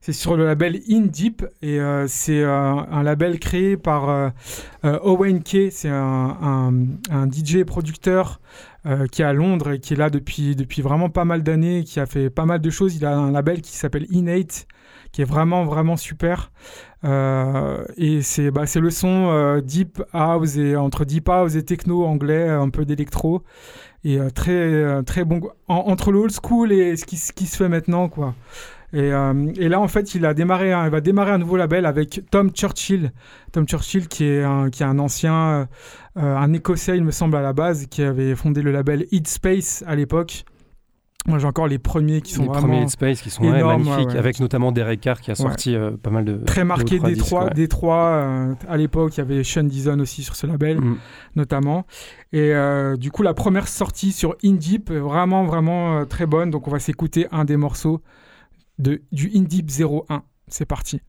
C'est 0.02 0.12
sur 0.12 0.36
le 0.36 0.44
label 0.44 0.80
In 0.90 1.02
Deep 1.02 1.46
et 1.62 1.78
c'est 2.08 2.42
un 2.42 3.02
label 3.04 3.38
créé 3.38 3.76
par 3.76 4.32
Owen 4.82 5.42
Kay. 5.42 5.70
C'est 5.70 5.90
un, 5.90 6.72
DJ 7.32 7.62
producteur 7.62 8.40
qui 9.12 9.22
est 9.22 9.24
à 9.24 9.32
Londres 9.32 9.70
et 9.70 9.78
qui 9.78 9.94
est 9.94 9.96
là 9.96 10.10
depuis, 10.10 10.56
depuis 10.56 10.82
vraiment 10.82 11.08
pas 11.08 11.24
mal 11.24 11.44
d'années, 11.44 11.84
qui 11.84 12.00
a 12.00 12.06
fait 12.06 12.30
pas 12.30 12.46
mal 12.46 12.60
de 12.60 12.68
choses. 12.68 12.96
Il 12.96 13.06
a 13.06 13.16
un 13.16 13.30
label 13.30 13.62
qui 13.62 13.76
s'appelle 13.76 14.06
Innate 14.10 14.66
qui 15.12 15.20
est 15.20 15.26
vraiment 15.26 15.64
vraiment 15.64 15.96
super. 15.96 16.50
Euh, 17.04 17.84
et 17.96 18.22
c'est 18.22 18.50
bah, 18.50 18.64
le 18.74 18.90
son 18.90 19.28
euh, 19.30 19.60
deep 19.60 20.02
house 20.12 20.56
et 20.56 20.76
entre 20.76 21.04
deep 21.04 21.28
house 21.28 21.54
et 21.54 21.64
techno 21.64 22.04
anglais, 22.04 22.48
un 22.48 22.70
peu 22.70 22.84
d'électro 22.84 23.42
et 24.04 24.18
euh, 24.18 24.30
très 24.30 25.02
très 25.04 25.24
bon 25.24 25.40
entre 25.68 26.10
le 26.10 26.18
old 26.18 26.32
school 26.32 26.72
et 26.72 26.96
ce 26.96 27.04
qui, 27.04 27.16
ce 27.16 27.32
qui 27.32 27.46
se 27.46 27.56
fait 27.56 27.68
maintenant 27.68 28.08
quoi. 28.08 28.34
Et, 28.92 29.11
et, 29.57 29.68
là, 29.68 29.81
en 29.81 29.88
fait, 29.88 30.14
il 30.14 30.26
a 30.26 30.35
démarré, 30.35 30.70
il 30.70 30.90
va 30.90 31.00
démarrer 31.00 31.33
un 31.33 31.38
nouveau 31.38 31.57
label 31.57 31.87
avec 31.87 32.22
Tom 32.31 32.50
Churchill. 32.50 33.12
Tom 33.50 33.66
Churchill, 33.66 34.07
qui 34.09 34.24
est 34.24 34.42
un, 34.42 34.68
qui 34.70 34.83
est 34.83 34.87
un 34.87 34.98
ancien, 34.98 35.68
un 36.14 36.52
Écossais, 36.52 36.96
il 36.96 37.05
me 37.05 37.11
semble 37.11 37.37
à 37.37 37.42
la 37.42 37.52
base, 37.52 37.87
qui 37.87 38.02
avait 38.02 38.35
fondé 38.35 38.61
le 38.61 38.70
label 38.70 39.07
Heat 39.11 39.28
Space 39.28 39.83
à 39.87 39.94
l'époque. 39.94 40.44
Moi, 41.26 41.38
j'ai 41.38 41.46
encore 41.46 41.68
les 41.68 41.78
premiers 41.78 42.20
qui 42.20 42.33
sont 42.33 42.42
les 42.42 42.48
vraiment 42.48 42.66
premiers 42.66 42.88
Space 42.88 43.22
qui 43.22 43.31
sont 43.31 43.44
magnifiques, 43.44 44.16
avec 44.16 44.40
notamment 44.40 44.72
Derek 44.72 45.00
Carr 45.00 45.20
qui 45.20 45.31
a 45.31 45.37
sorti 45.37 45.76
euh, 45.76 45.92
pas 45.92 46.11
mal 46.11 46.24
de 46.24 46.37
très 46.44 46.64
marqué 46.64 46.98
des 46.98 47.16
trois, 47.16 47.50
des 47.50 47.68
trois 47.68 48.07
euh, 48.07 48.55
à 48.68 48.76
l'époque. 48.76 49.16
Il 49.16 49.18
y 49.18 49.20
avait 49.20 49.44
Sean 49.44 49.62
Dizon 49.62 50.00
aussi 50.00 50.24
sur 50.24 50.35
ce 50.35 50.48
label, 50.48 50.81
mm. 50.81 50.96
notamment. 51.37 51.87
Et 52.33 52.52
euh, 52.52 52.96
du 52.96 53.12
coup, 53.12 53.22
la 53.22 53.35
première 53.35 53.68
sortie 53.68 54.11
sur 54.11 54.35
Indeep, 54.44 54.90
vraiment 54.90 55.44
vraiment 55.44 56.05
très 56.07 56.26
bonne. 56.26 56.50
Donc, 56.50 56.66
on 56.66 56.72
va 56.72 56.81
s'écouter 56.81 57.28
un 57.31 57.44
des 57.44 57.57
morceaux 57.57 58.00
de 58.78 59.02
du 59.12 59.30
Indeep 59.35 59.70
01. 59.70 60.24
C'est 60.48 60.66
parti. 60.66 61.00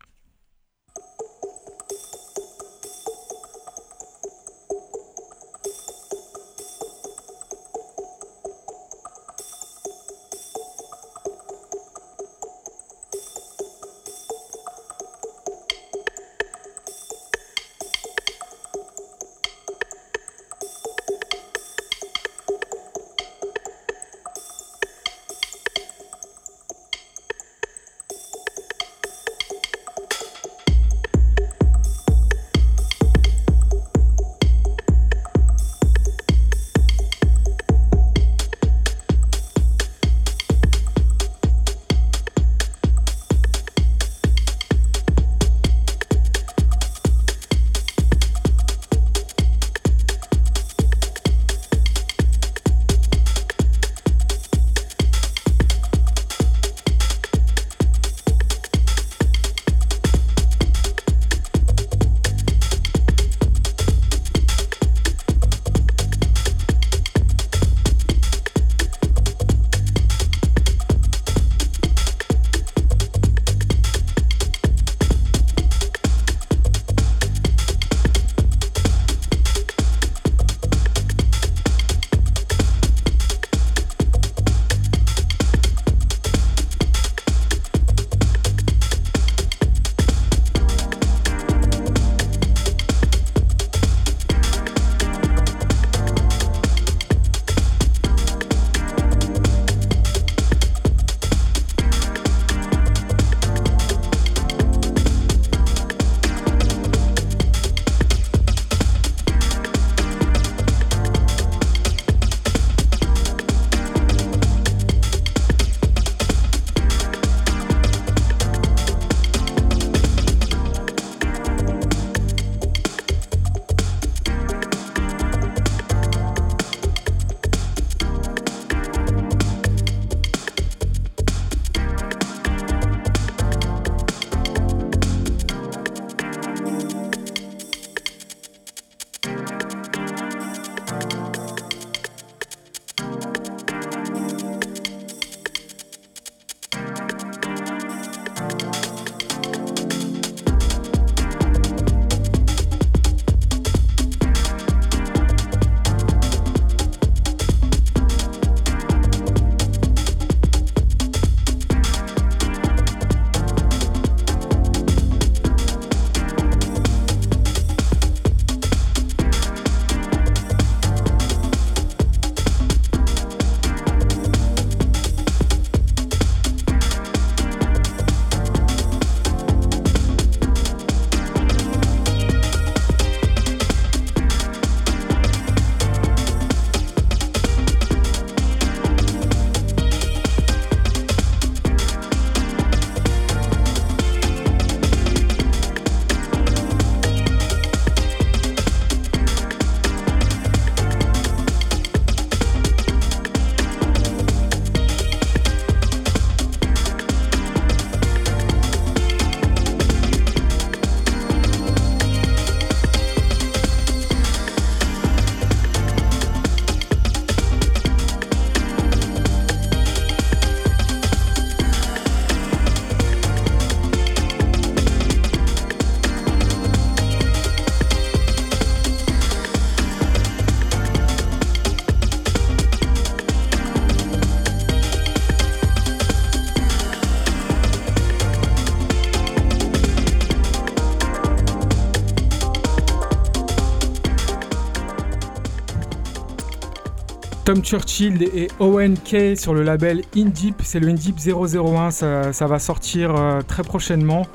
Churchill 247.61 248.23
et 248.23 248.47
Owen 248.59 248.97
Kay 248.97 249.35
sur 249.35 249.53
le 249.53 249.63
label 249.63 250.01
Indip. 250.15 250.61
C'est 250.63 250.79
le 250.79 250.87
Indip 250.87 251.17
001, 251.19 251.91
ça, 251.91 252.47
va 252.47 252.59
sortir 252.59 253.15
euh, 253.15 253.41
très 253.41 253.63
prochainement. 253.63 254.25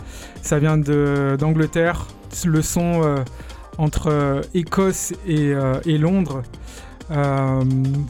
Ça 0.42 0.58
vient 0.58 0.76
d'Angleterre. 0.76 2.06
Le 2.44 2.60
son 2.62 3.02
euh, 3.02 3.16
entre 3.78 4.10
euh, 4.10 4.42
Écosse 4.54 5.14
et, 5.26 5.54
Londres. 5.98 6.42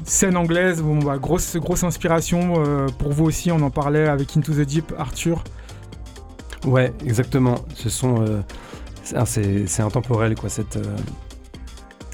scène 0.04 0.36
anglaise, 0.36 0.82
bon, 0.82 0.98
bah, 0.98 1.18
grosse, 1.18 1.56
grosse 1.56 1.84
inspiration 1.84 2.54
pour 2.98 3.12
vous 3.12 3.24
aussi. 3.24 3.52
On 3.52 3.62
en 3.62 3.70
parlait 3.70 4.08
avec 4.08 4.36
Into 4.36 4.52
the 4.52 4.66
Deep, 4.66 4.92
Arthur. 4.98 5.44
Ouais, 6.66 6.92
exactement. 7.06 7.56
Ce 7.74 7.88
sont, 7.88 8.42
c'est 9.04 9.80
intemporel 9.80 10.34
quoi 10.34 10.48
cette 10.48 10.78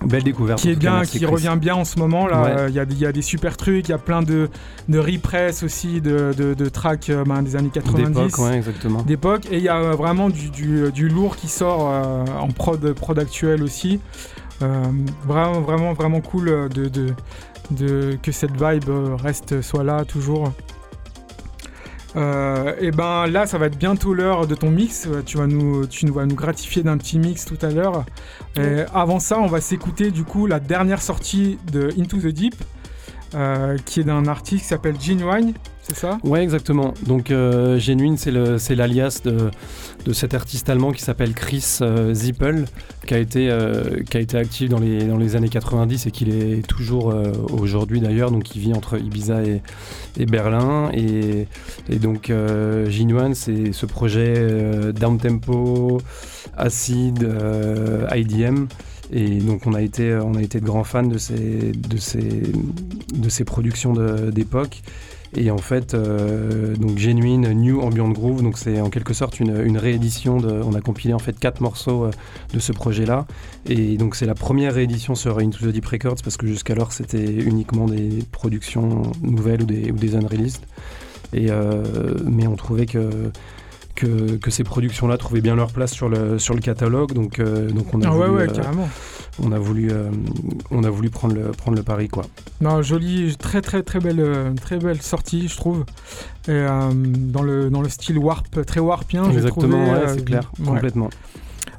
Belle 0.07 0.23
découverte. 0.23 0.61
Qui 0.61 0.71
est 0.71 0.77
bien, 0.77 1.03
qui 1.03 1.25
revient 1.27 1.57
bien 1.61 1.75
en 1.75 1.85
ce 1.85 1.99
moment. 1.99 2.27
Là, 2.27 2.69
il 2.69 2.75
y, 2.75 3.07
a, 3.07 3.13
des 3.13 3.23
super 3.23 3.57
trucs. 3.57 3.89
Il 3.89 3.93
y 3.93 3.95
a 3.95 3.99
plein 3.99 4.23
de, 4.23 4.49
de 4.89 4.99
repress 4.99 5.63
aussi 5.63 6.01
de, 6.01 6.33
de, 6.37 6.69
tracks 6.69 7.11
euh, 7.11 7.25
ben, 7.25 7.43
des 7.43 7.57
années 7.57 7.71
90. 7.73 8.15
D'époque, 8.15 8.39
ouais, 8.39 8.57
exactement. 8.57 9.03
D'époque. 9.03 9.47
Et 9.51 9.59
il 9.59 9.63
y 9.63 9.69
a 9.69 9.81
vraiment 9.93 10.29
du, 10.31 10.51
du, 10.51 11.09
lourd 11.09 11.37
qui 11.37 11.49
sort 11.49 11.91
euh, 11.91 12.25
en 12.39 12.49
prod, 12.49 12.93
prod 12.93 13.19
actuel 13.19 13.63
aussi. 13.63 14.01
Euh, 14.63 14.85
vraiment, 15.27 15.61
vraiment, 15.61 15.93
vraiment 15.93 16.21
cool 16.21 16.69
de, 16.69 16.89
de, 17.71 18.19
que 18.23 18.33
cette 18.33 18.53
vibe 18.53 18.91
reste 19.23 19.63
soit 19.63 19.85
là 19.85 20.05
toujours. 20.05 20.53
Euh, 22.17 22.75
et 22.81 22.91
ben 22.91 23.27
là, 23.27 23.47
ça 23.47 23.59
va 23.59 23.67
être 23.67 23.79
bientôt 23.79 24.15
l'heure 24.15 24.47
de 24.47 24.55
ton 24.55 24.71
mix. 24.71 25.09
Tu 25.27 25.37
vas 25.37 25.47
nous, 25.47 25.87
tu 25.87 26.07
vas 26.07 26.27
nous 26.27 26.35
gratifier 26.35 26.83
d'un 26.83 26.97
petit 26.97 27.19
mix 27.19 27.45
tout 27.45 27.59
à 27.63 27.71
l'heure. 27.71 28.05
Avant 28.95 29.19
ça, 29.19 29.39
on 29.41 29.47
va 29.47 29.61
s'écouter 29.61 30.11
du 30.11 30.25
coup 30.25 30.47
la 30.47 30.61
dernière 30.61 31.03
sortie 31.03 31.59
de 31.73 31.91
Into 31.99 32.19
the 32.19 32.29
Deep, 32.29 32.55
euh, 33.35 33.77
qui 33.85 33.99
est 33.99 34.05
d'un 34.05 34.27
artiste 34.29 34.63
qui 34.63 34.69
s'appelle 34.69 34.95
Genuine 35.01 35.55
c'est 35.87 35.97
ça? 35.97 36.19
Ouais, 36.25 36.43
exactement. 36.43 36.95
Donc 37.07 37.31
euh, 37.31 37.79
Genuine, 37.79 38.17
c'est 38.17 38.75
l'alias 38.75 39.21
de, 39.25 39.51
cet 40.15 40.33
artiste 40.33 40.71
allemand 40.71 40.93
qui 40.93 41.03
s'appelle 41.03 41.35
Chris 41.35 41.79
euh, 41.83 42.15
Zippel, 42.15 42.65
qui 43.07 43.13
a 43.13 43.19
été, 43.19 43.51
euh, 43.51 44.01
actif 44.33 44.71
dans 44.71 44.79
les, 44.81 45.37
années 45.37 45.51
90 45.51 46.07
et 46.07 46.11
qui 46.11 46.31
est 46.31 46.67
toujours 46.67 47.11
euh, 47.11 47.33
aujourd'hui 47.53 48.01
d'ailleurs. 48.01 48.31
Donc 48.31 48.57
il 48.57 48.63
vit 48.63 48.73
entre 48.73 48.99
Ibiza 48.99 49.43
et, 49.43 49.61
Berlin. 50.27 50.91
Et, 50.95 51.47
donc 51.99 52.33
Genuine, 52.89 53.35
c'est 53.35 53.73
ce 53.73 53.85
projet 53.85 54.93
down 54.95 55.19
tempo, 55.19 56.01
acide, 56.57 57.29
IDM. 58.15 58.67
Et 59.13 59.39
donc 59.39 59.67
on 59.67 59.75
a 59.75 59.83
été, 59.83 60.15
on 60.15 60.35
a 60.35 60.43
été 60.43 60.61
de 60.61 60.65
grands 60.65 60.85
fans 60.85 61.03
de 61.03 61.19
ces 61.19 61.75
productions 63.45 63.93
d'époque. 64.31 64.81
Et 65.37 65.51
en 65.51 65.59
fait, 65.59 65.95
euh, 65.95 66.77
donc 66.77 66.99
Genuine 66.99 67.53
New 67.53 67.81
Ambient 67.81 68.09
Groove, 68.11 68.43
donc 68.43 68.57
c'est 68.57 68.81
en 68.81 68.89
quelque 68.89 69.15
sorte 69.15 69.41
une, 69.41 69.77
réédition. 69.77 70.39
De, 70.39 70.61
on 70.63 70.75
a 70.75 70.81
compilé 70.81 71.13
en 71.13 71.19
fait 71.19 71.39
quatre 71.39 71.61
morceaux 71.61 72.05
euh, 72.05 72.11
de 72.53 72.61
ce 72.61 72.73
projet-là. 72.73 73.27
Et 73.67 73.97
donc 73.97 74.15
c'est 74.15 74.27
la 74.27 74.35
première 74.35 74.75
réédition 74.75 75.15
sur 75.15 75.39
Into 75.39 75.67
the 75.67 75.73
Deep 75.73 75.87
Records 75.87 76.23
parce 76.23 76.37
que 76.37 76.47
jusqu'alors 76.47 76.93
c'était 76.93 77.25
uniquement 77.25 77.87
des 77.87 78.23
productions 78.31 79.03
nouvelles 79.23 79.63
ou 79.63 79.67
des, 79.67 79.91
ou 79.91 79.97
des 79.97 80.15
unreleased. 80.15 80.63
Et, 81.33 81.51
euh, 81.51 81.83
mais 82.25 82.47
on 82.47 82.55
trouvait 82.55 82.87
que 82.87 83.33
que, 83.95 84.37
que, 84.37 84.51
ces 84.51 84.65
productions-là 84.65 85.19
trouvaient 85.19 85.41
bien 85.41 85.57
leur 85.57 85.73
place 85.73 85.93
sur 85.93 86.09
le, 86.09 86.39
sur 86.39 86.55
le 86.55 86.61
catalogue. 86.61 87.13
Donc, 87.13 87.41
donc 87.41 87.95
on 87.95 88.03
a 88.03 88.09
ah 88.09 88.11
voulu, 88.11 88.31
ouais, 88.31 88.47
ouais, 88.47 88.53
carrément 88.53 88.89
on 89.43 89.53
a 89.53 89.59
voulu, 89.59 89.91
euh, 89.91 90.11
on 90.71 90.85
a 90.85 90.91
voulu 90.91 91.11
prendre, 91.11 91.35
le, 91.35 91.51
prendre 91.51 91.77
le 91.77 91.83
pari. 91.83 92.09
Quoi. 92.09 92.25
Non, 92.61 92.83
jolie, 92.83 93.37
très 93.37 93.61
très 93.63 93.83
très 93.83 93.99
belle, 93.99 94.21
euh, 94.21 94.53
très 94.55 94.79
belle 94.79 95.03
sortie, 95.03 95.49
je 95.49 95.57
trouve. 95.57 95.85
Et, 96.47 96.51
euh, 96.51 96.93
dans, 96.95 97.43
le, 97.43 97.71
dans 97.71 97.83
le 97.83 97.89
style 97.89 98.19
warp, 98.19 98.65
très 98.65 98.81
warpien. 98.81 99.31
Exactement, 99.31 99.87
c'est 100.09 100.25
clair, 100.25 100.51
complètement. 100.65 101.11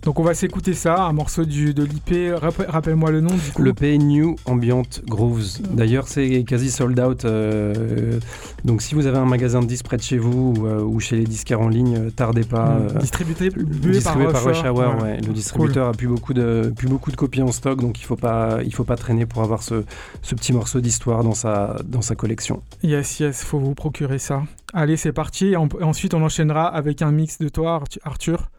Donc 0.05 0.19
on 0.19 0.23
va 0.23 0.35
s'écouter 0.35 0.75
ça, 0.75 1.03
un 1.05 1.13
morceau 1.13 1.45
du, 1.45 1.73
de 1.73 1.83
l'IP. 1.83 2.35
Rappelle-moi 2.67 3.09
le 3.09 3.21
nom 3.21 3.33
du 3.33 3.51
coup. 3.51 3.63
Le 3.63 3.73
P 3.73 3.97
New 3.97 4.35
Ambient 4.45 4.83
Grooves. 5.07 5.61
D'ailleurs, 5.73 6.07
c'est 6.07 6.43
quasi 6.43 6.69
sold 6.69 6.99
out. 6.99 7.25
Euh, 7.25 8.19
donc 8.63 8.83
si 8.83 8.93
vous 8.93 9.07
avez 9.07 9.17
un 9.17 9.25
magasin 9.25 9.61
de 9.61 9.65
disques 9.65 9.85
près 9.85 9.97
de 9.97 10.03
chez 10.03 10.19
vous 10.19 10.53
ou, 10.57 10.67
euh, 10.67 10.99
chez 10.99 11.15
les 11.15 11.23
disquaires 11.23 11.59
en 11.59 11.69
ligne, 11.69 11.97
euh, 11.97 12.09
tardez 12.11 12.43
pas. 12.43 12.81
distribué, 12.99 13.33
distribué, 13.33 14.31
par, 14.31 14.43
Rush 14.43 14.63
Hour. 14.63 15.01
Ouais. 15.01 15.19
Le 15.21 15.33
distributeur 15.33 15.87
a 15.87 15.91
plus 15.93 16.07
beaucoup 16.07 16.35
de 16.35 16.71
plus 16.75 16.87
beaucoup 16.87 17.09
de 17.09 17.15
copies 17.15 17.41
en 17.41 17.51
stock, 17.51 17.81
donc 17.81 17.99
il 17.99 18.03
faut 18.03 18.15
pas 18.15 18.59
il 18.63 18.75
faut 18.75 18.83
pas 18.83 18.97
traîner 18.97 19.25
pour 19.25 19.41
avoir 19.41 19.63
ce, 19.63 19.85
ce 20.21 20.35
petit 20.35 20.53
morceau 20.53 20.81
d'histoire 20.81 21.23
dans 21.23 21.33
sa 21.33 21.77
dans 21.83 22.03
sa 22.03 22.13
collection. 22.13 22.61
Yes, 22.83 23.19
yes, 23.19 23.43
faut 23.43 23.57
vous 23.57 23.73
procurer 23.73 24.19
ça. 24.19 24.43
Allez, 24.71 24.97
c'est 24.97 25.13
parti. 25.13 25.55
ensuite, 25.55 26.13
on 26.13 26.21
enchaînera 26.21 26.67
avec 26.67 27.01
un 27.01 27.11
mix 27.11 27.39
de 27.39 27.49
toi, 27.49 27.81
Arthur. 28.03 28.49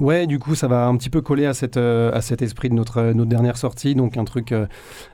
Ouais, 0.00 0.26
du 0.26 0.38
coup, 0.38 0.54
ça 0.54 0.68
va 0.68 0.86
un 0.86 0.96
petit 0.96 1.10
peu 1.10 1.20
coller 1.20 1.46
à, 1.46 1.54
cette, 1.54 1.76
euh, 1.76 2.12
à 2.12 2.20
cet 2.20 2.42
esprit 2.42 2.68
de 2.68 2.74
notre, 2.74 2.98
euh, 2.98 3.14
notre 3.14 3.30
dernière 3.30 3.56
sortie. 3.56 3.94
Donc, 3.94 4.16
un 4.16 4.24
truc 4.24 4.52
euh, 4.52 4.66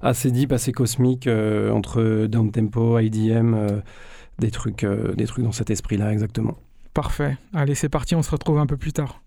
assez 0.02 0.30
deep, 0.30 0.52
assez 0.52 0.72
cosmique, 0.72 1.28
entre 1.28 2.26
down 2.26 2.50
tempo, 2.50 2.98
IDM, 2.98 3.57
des, 4.38 4.50
trucs, 4.50 4.84
des 4.84 5.26
trucs 5.26 5.44
dans 5.44 5.52
cet 5.52 5.70
esprit-là, 5.70 6.12
exactement. 6.12 6.57
Parfait. 6.92 7.36
Allez, 7.52 7.74
c'est 7.74 7.88
parti, 7.88 8.14
on 8.14 8.22
se 8.22 8.30
retrouve 8.30 8.59
un 8.59 8.66
peu 8.66 8.76
plus 8.76 8.92
tard. 8.92 9.23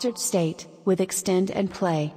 Altered 0.00 0.18
State, 0.18 0.66
with 0.86 0.98
Extend 0.98 1.50
and 1.50 1.70
Play. 1.70 2.14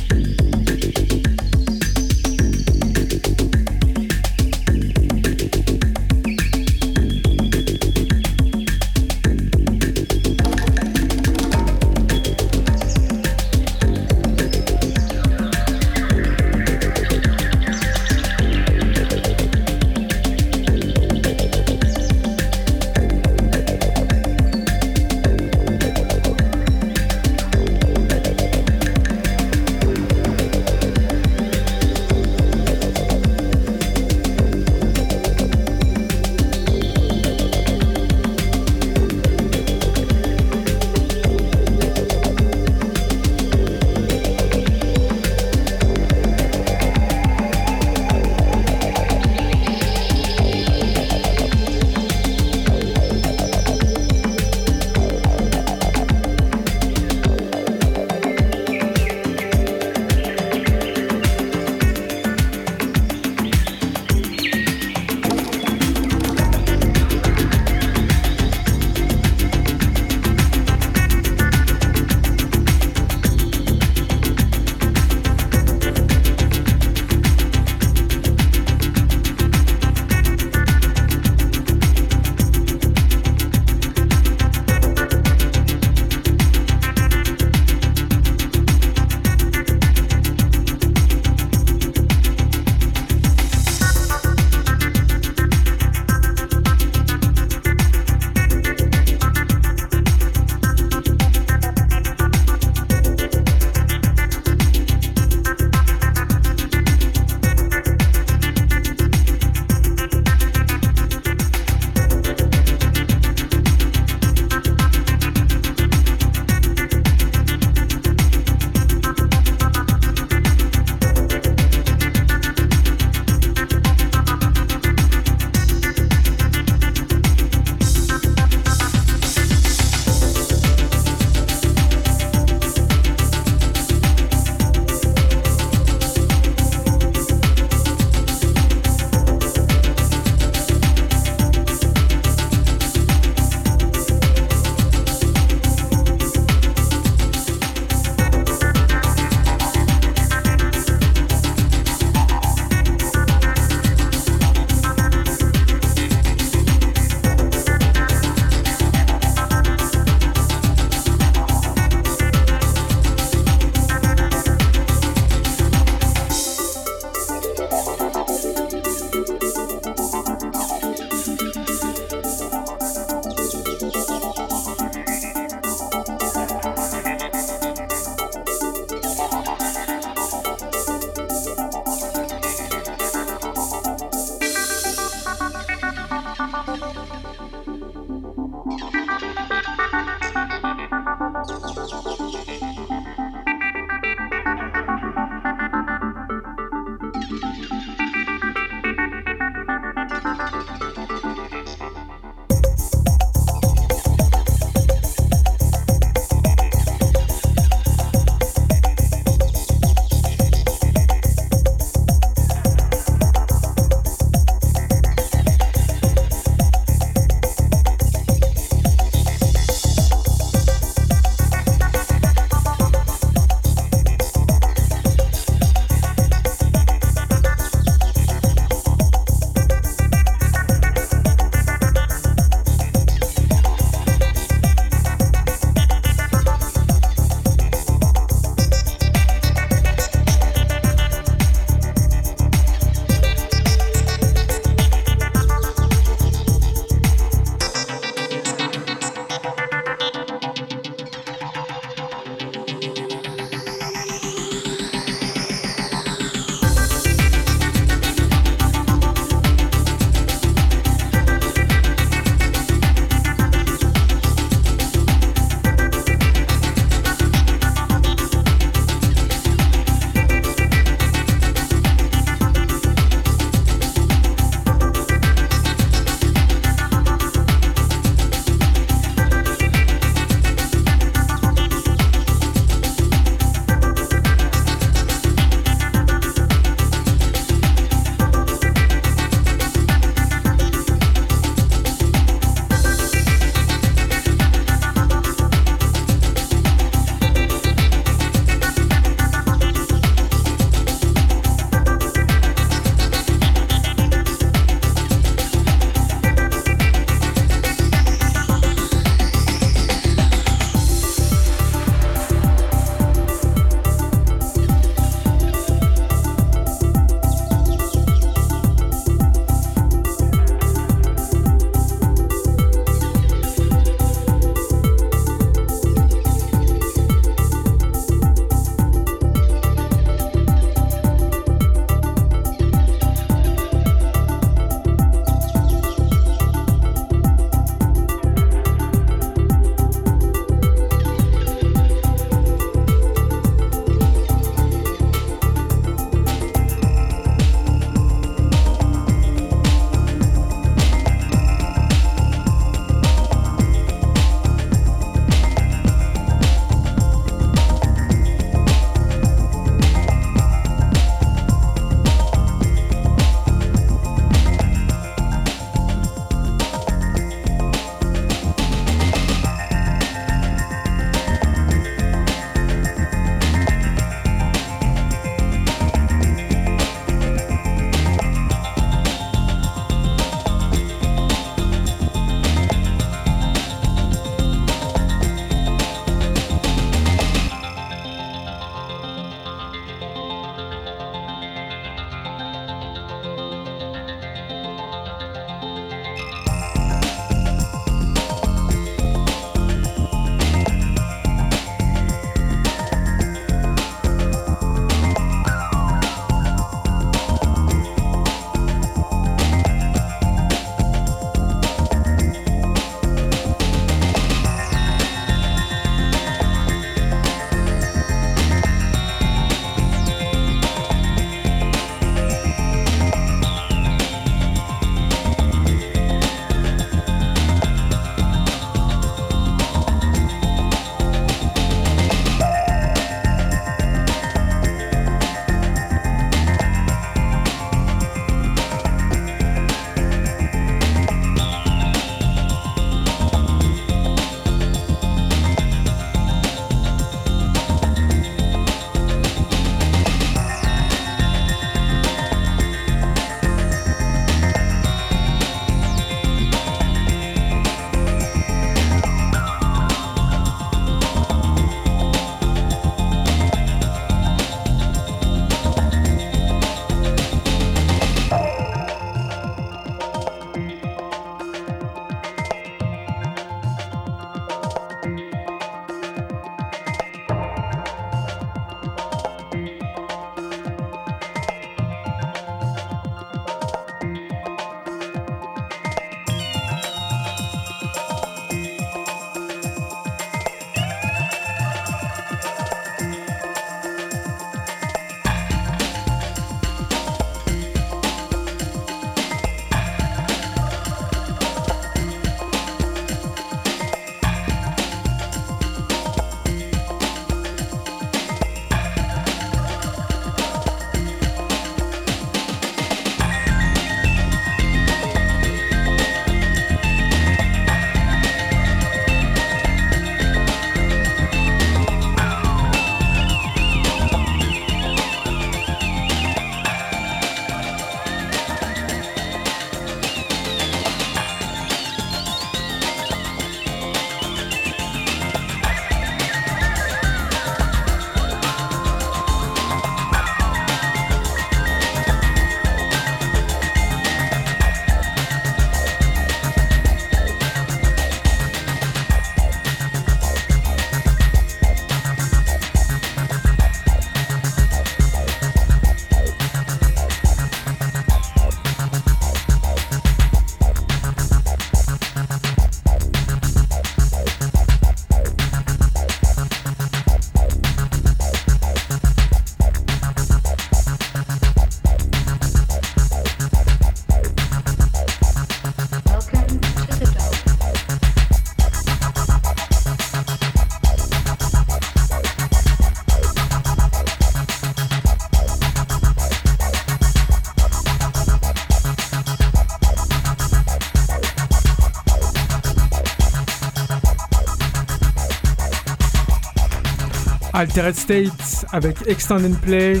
Altered 597.60 597.94
State 597.94 598.64
avec 598.72 599.06
Extend 599.06 599.44
and 599.44 599.52
Play. 599.60 600.00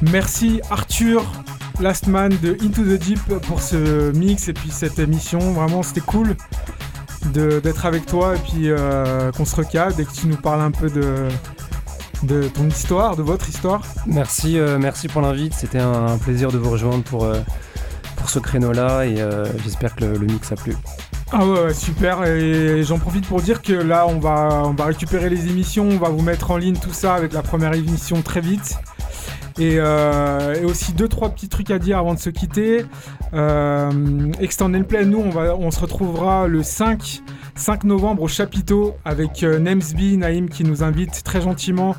Merci 0.00 0.62
Arthur, 0.70 1.22
Last 1.78 2.06
Man 2.06 2.32
de 2.42 2.56
Into 2.62 2.84
the 2.84 2.98
Deep 2.98 3.20
pour 3.46 3.60
ce 3.60 4.12
mix 4.12 4.48
et 4.48 4.54
puis 4.54 4.70
cette 4.70 4.98
émission. 4.98 5.38
Vraiment, 5.52 5.82
c'était 5.82 6.00
cool 6.00 6.34
d'être 7.34 7.84
avec 7.84 8.06
toi 8.06 8.34
et 8.34 8.38
puis 8.38 8.70
euh, 8.70 9.30
qu'on 9.32 9.44
se 9.44 9.54
recade 9.54 10.00
et 10.00 10.06
que 10.06 10.12
tu 10.12 10.26
nous 10.26 10.38
parles 10.38 10.62
un 10.62 10.70
peu 10.70 10.88
de, 10.88 12.48
ton 12.48 12.66
histoire, 12.66 13.14
de 13.14 13.22
votre 13.22 13.50
histoire. 13.50 13.82
Merci, 14.06 14.58
euh, 14.58 14.78
merci 14.78 15.08
pour 15.08 15.20
l'invite. 15.20 15.52
C'était 15.52 15.80
un, 15.80 16.16
plaisir 16.16 16.50
de 16.50 16.56
vous 16.56 16.70
rejoindre 16.70 17.04
pour, 17.04 17.24
euh, 17.24 17.42
pour 18.16 18.30
ce 18.30 18.38
créneau-là 18.38 19.04
et 19.04 19.16
j'espère 19.62 19.94
que 19.94 20.06
le, 20.06 20.18
mix 20.18 20.50
a 20.50 20.56
plu. 20.56 20.74
Ah 21.34 21.46
ouais, 21.46 21.72
super. 21.72 22.24
Et 22.24 22.82
j'en 22.82 22.98
profite 22.98 23.26
pour 23.26 23.40
dire 23.40 23.62
que 23.62 23.72
là, 23.72 24.06
on 24.06 24.18
va, 24.18 24.64
on 24.64 24.74
va 24.74 24.84
récupérer 24.84 25.30
les 25.30 25.48
émissions, 25.48 25.88
on 25.88 25.96
va 25.96 26.10
vous 26.10 26.20
mettre 26.20 26.50
en 26.50 26.58
ligne 26.58 26.76
tout 26.76 26.92
ça 26.92 27.14
avec 27.14 27.32
la 27.32 27.42
première 27.42 27.72
émission 27.72 28.20
très 28.20 28.42
vite. 28.42 28.76
Euh, 29.58 30.54
et, 30.54 30.64
aussi 30.64 30.92
deux 30.92 31.08
trois 31.08 31.30
petits 31.30 31.48
trucs 31.48 31.70
à 31.70 31.78
dire 31.78 31.98
avant 31.98 32.14
de 32.14 32.18
se 32.18 32.30
quitter. 32.30 32.84
Euh, 33.32 34.30
Extended 34.40 34.86
Play, 34.86 35.06
nous 35.06 35.20
on, 35.20 35.30
va, 35.30 35.56
on 35.56 35.70
se 35.70 35.80
retrouvera 35.80 36.48
le 36.48 36.62
5, 36.62 37.22
5 37.54 37.84
novembre 37.84 38.22
au 38.22 38.28
chapiteau 38.28 38.96
avec 39.04 39.42
euh, 39.42 39.58
Nemsby 39.58 40.16
Naïm 40.16 40.48
qui 40.48 40.64
nous 40.64 40.82
invite 40.82 41.22
très 41.22 41.40
gentiment 41.40 41.96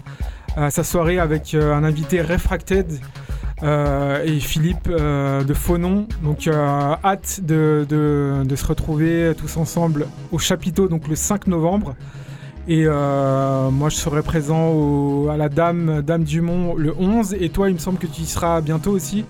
à 0.55 0.69
sa 0.69 0.83
soirée 0.83 1.19
avec 1.19 1.53
euh, 1.53 1.73
un 1.73 1.83
invité 1.83 2.21
Refracted. 2.21 2.99
Et 3.63 4.39
Philippe 4.39 4.89
de 4.89 5.53
Faunon. 5.53 6.07
Donc 6.23 6.47
hâte 6.47 7.39
de, 7.43 7.85
de, 7.89 8.55
se 8.55 8.65
retrouver 8.65 9.33
tous 9.37 9.57
ensemble 9.57 10.07
au 10.31 10.37
chapiteau 10.37 10.87
donc 10.87 11.07
le 11.07 11.15
5 11.15 11.47
novembre. 11.47 11.95
Et 12.67 12.85
euh, 12.85 13.69
moi, 13.71 13.89
je 13.89 13.97
serai 13.97 14.21
présent 14.21 15.27
à 15.29 15.35
la 15.35 15.49
Dame, 15.49 16.01
Dame 16.01 16.23
Dumont 16.23 16.75
le 16.75 16.93
11. 16.97 17.35
Et 17.39 17.49
toi, 17.49 17.69
il 17.69 17.73
me 17.73 17.79
semble 17.79 17.97
que 17.97 18.07
tu 18.07 18.21
y 18.21 18.25
seras 18.25 18.61
bientôt 18.61 18.91
aussi. 18.91 19.25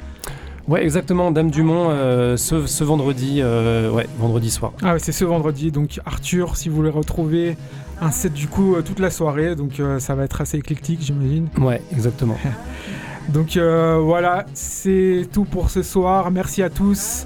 Ouais, 0.68 0.82
exactement, 0.84 1.32
Dame 1.32 1.52
Dumont, 1.52 1.88
euh, 1.90 2.38
ce, 2.38 2.84
vendredi, 2.84 3.40
euh, 3.42 3.92
ouais, 3.92 4.08
vendredi 4.18 4.50
soir. 4.50 4.72
Ah 4.82 4.94
ouais, 4.94 5.00
c'est 5.00 5.12
ce 5.12 5.26
vendredi. 5.26 5.72
Donc 5.72 6.00
Arthur, 6.06 6.56
si 6.56 6.70
vous 6.70 6.76
voulez 6.76 6.90
retrouver 6.90 7.58
un 8.00 8.12
set 8.12 8.32
du 8.34 8.48
coup 8.48 8.76
toute 8.86 9.00
la 9.00 9.10
soirée, 9.10 9.56
donc 9.56 9.82
ça 10.00 10.16
va 10.16 10.24
être 10.24 10.40
assez 10.40 10.58
éclectique, 10.58 11.00
j'imagine. 11.02 11.50
Ouais, 11.60 11.82
exactement. 11.92 12.38
Donc 13.30 13.58
euh, 13.58 14.00
voilà, 14.00 14.46
c'est 14.54 15.28
tout 15.32 15.46
pour 15.46 15.70
ce 15.70 15.82
soir. 15.82 16.32
Merci 16.32 16.62
à 16.62 16.70
tous. 16.70 17.26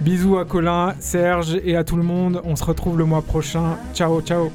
Bisous 0.00 0.38
à 0.38 0.44
Colin, 0.44 0.94
Serge 0.98 1.56
et 1.64 1.76
à 1.76 1.84
tout 1.84 1.96
le 1.96 2.02
monde. 2.02 2.42
On 2.44 2.56
se 2.56 2.64
retrouve 2.64 2.98
le 2.98 3.04
mois 3.04 3.22
prochain. 3.22 3.78
Ciao, 3.94 4.20
ciao. 4.20 4.50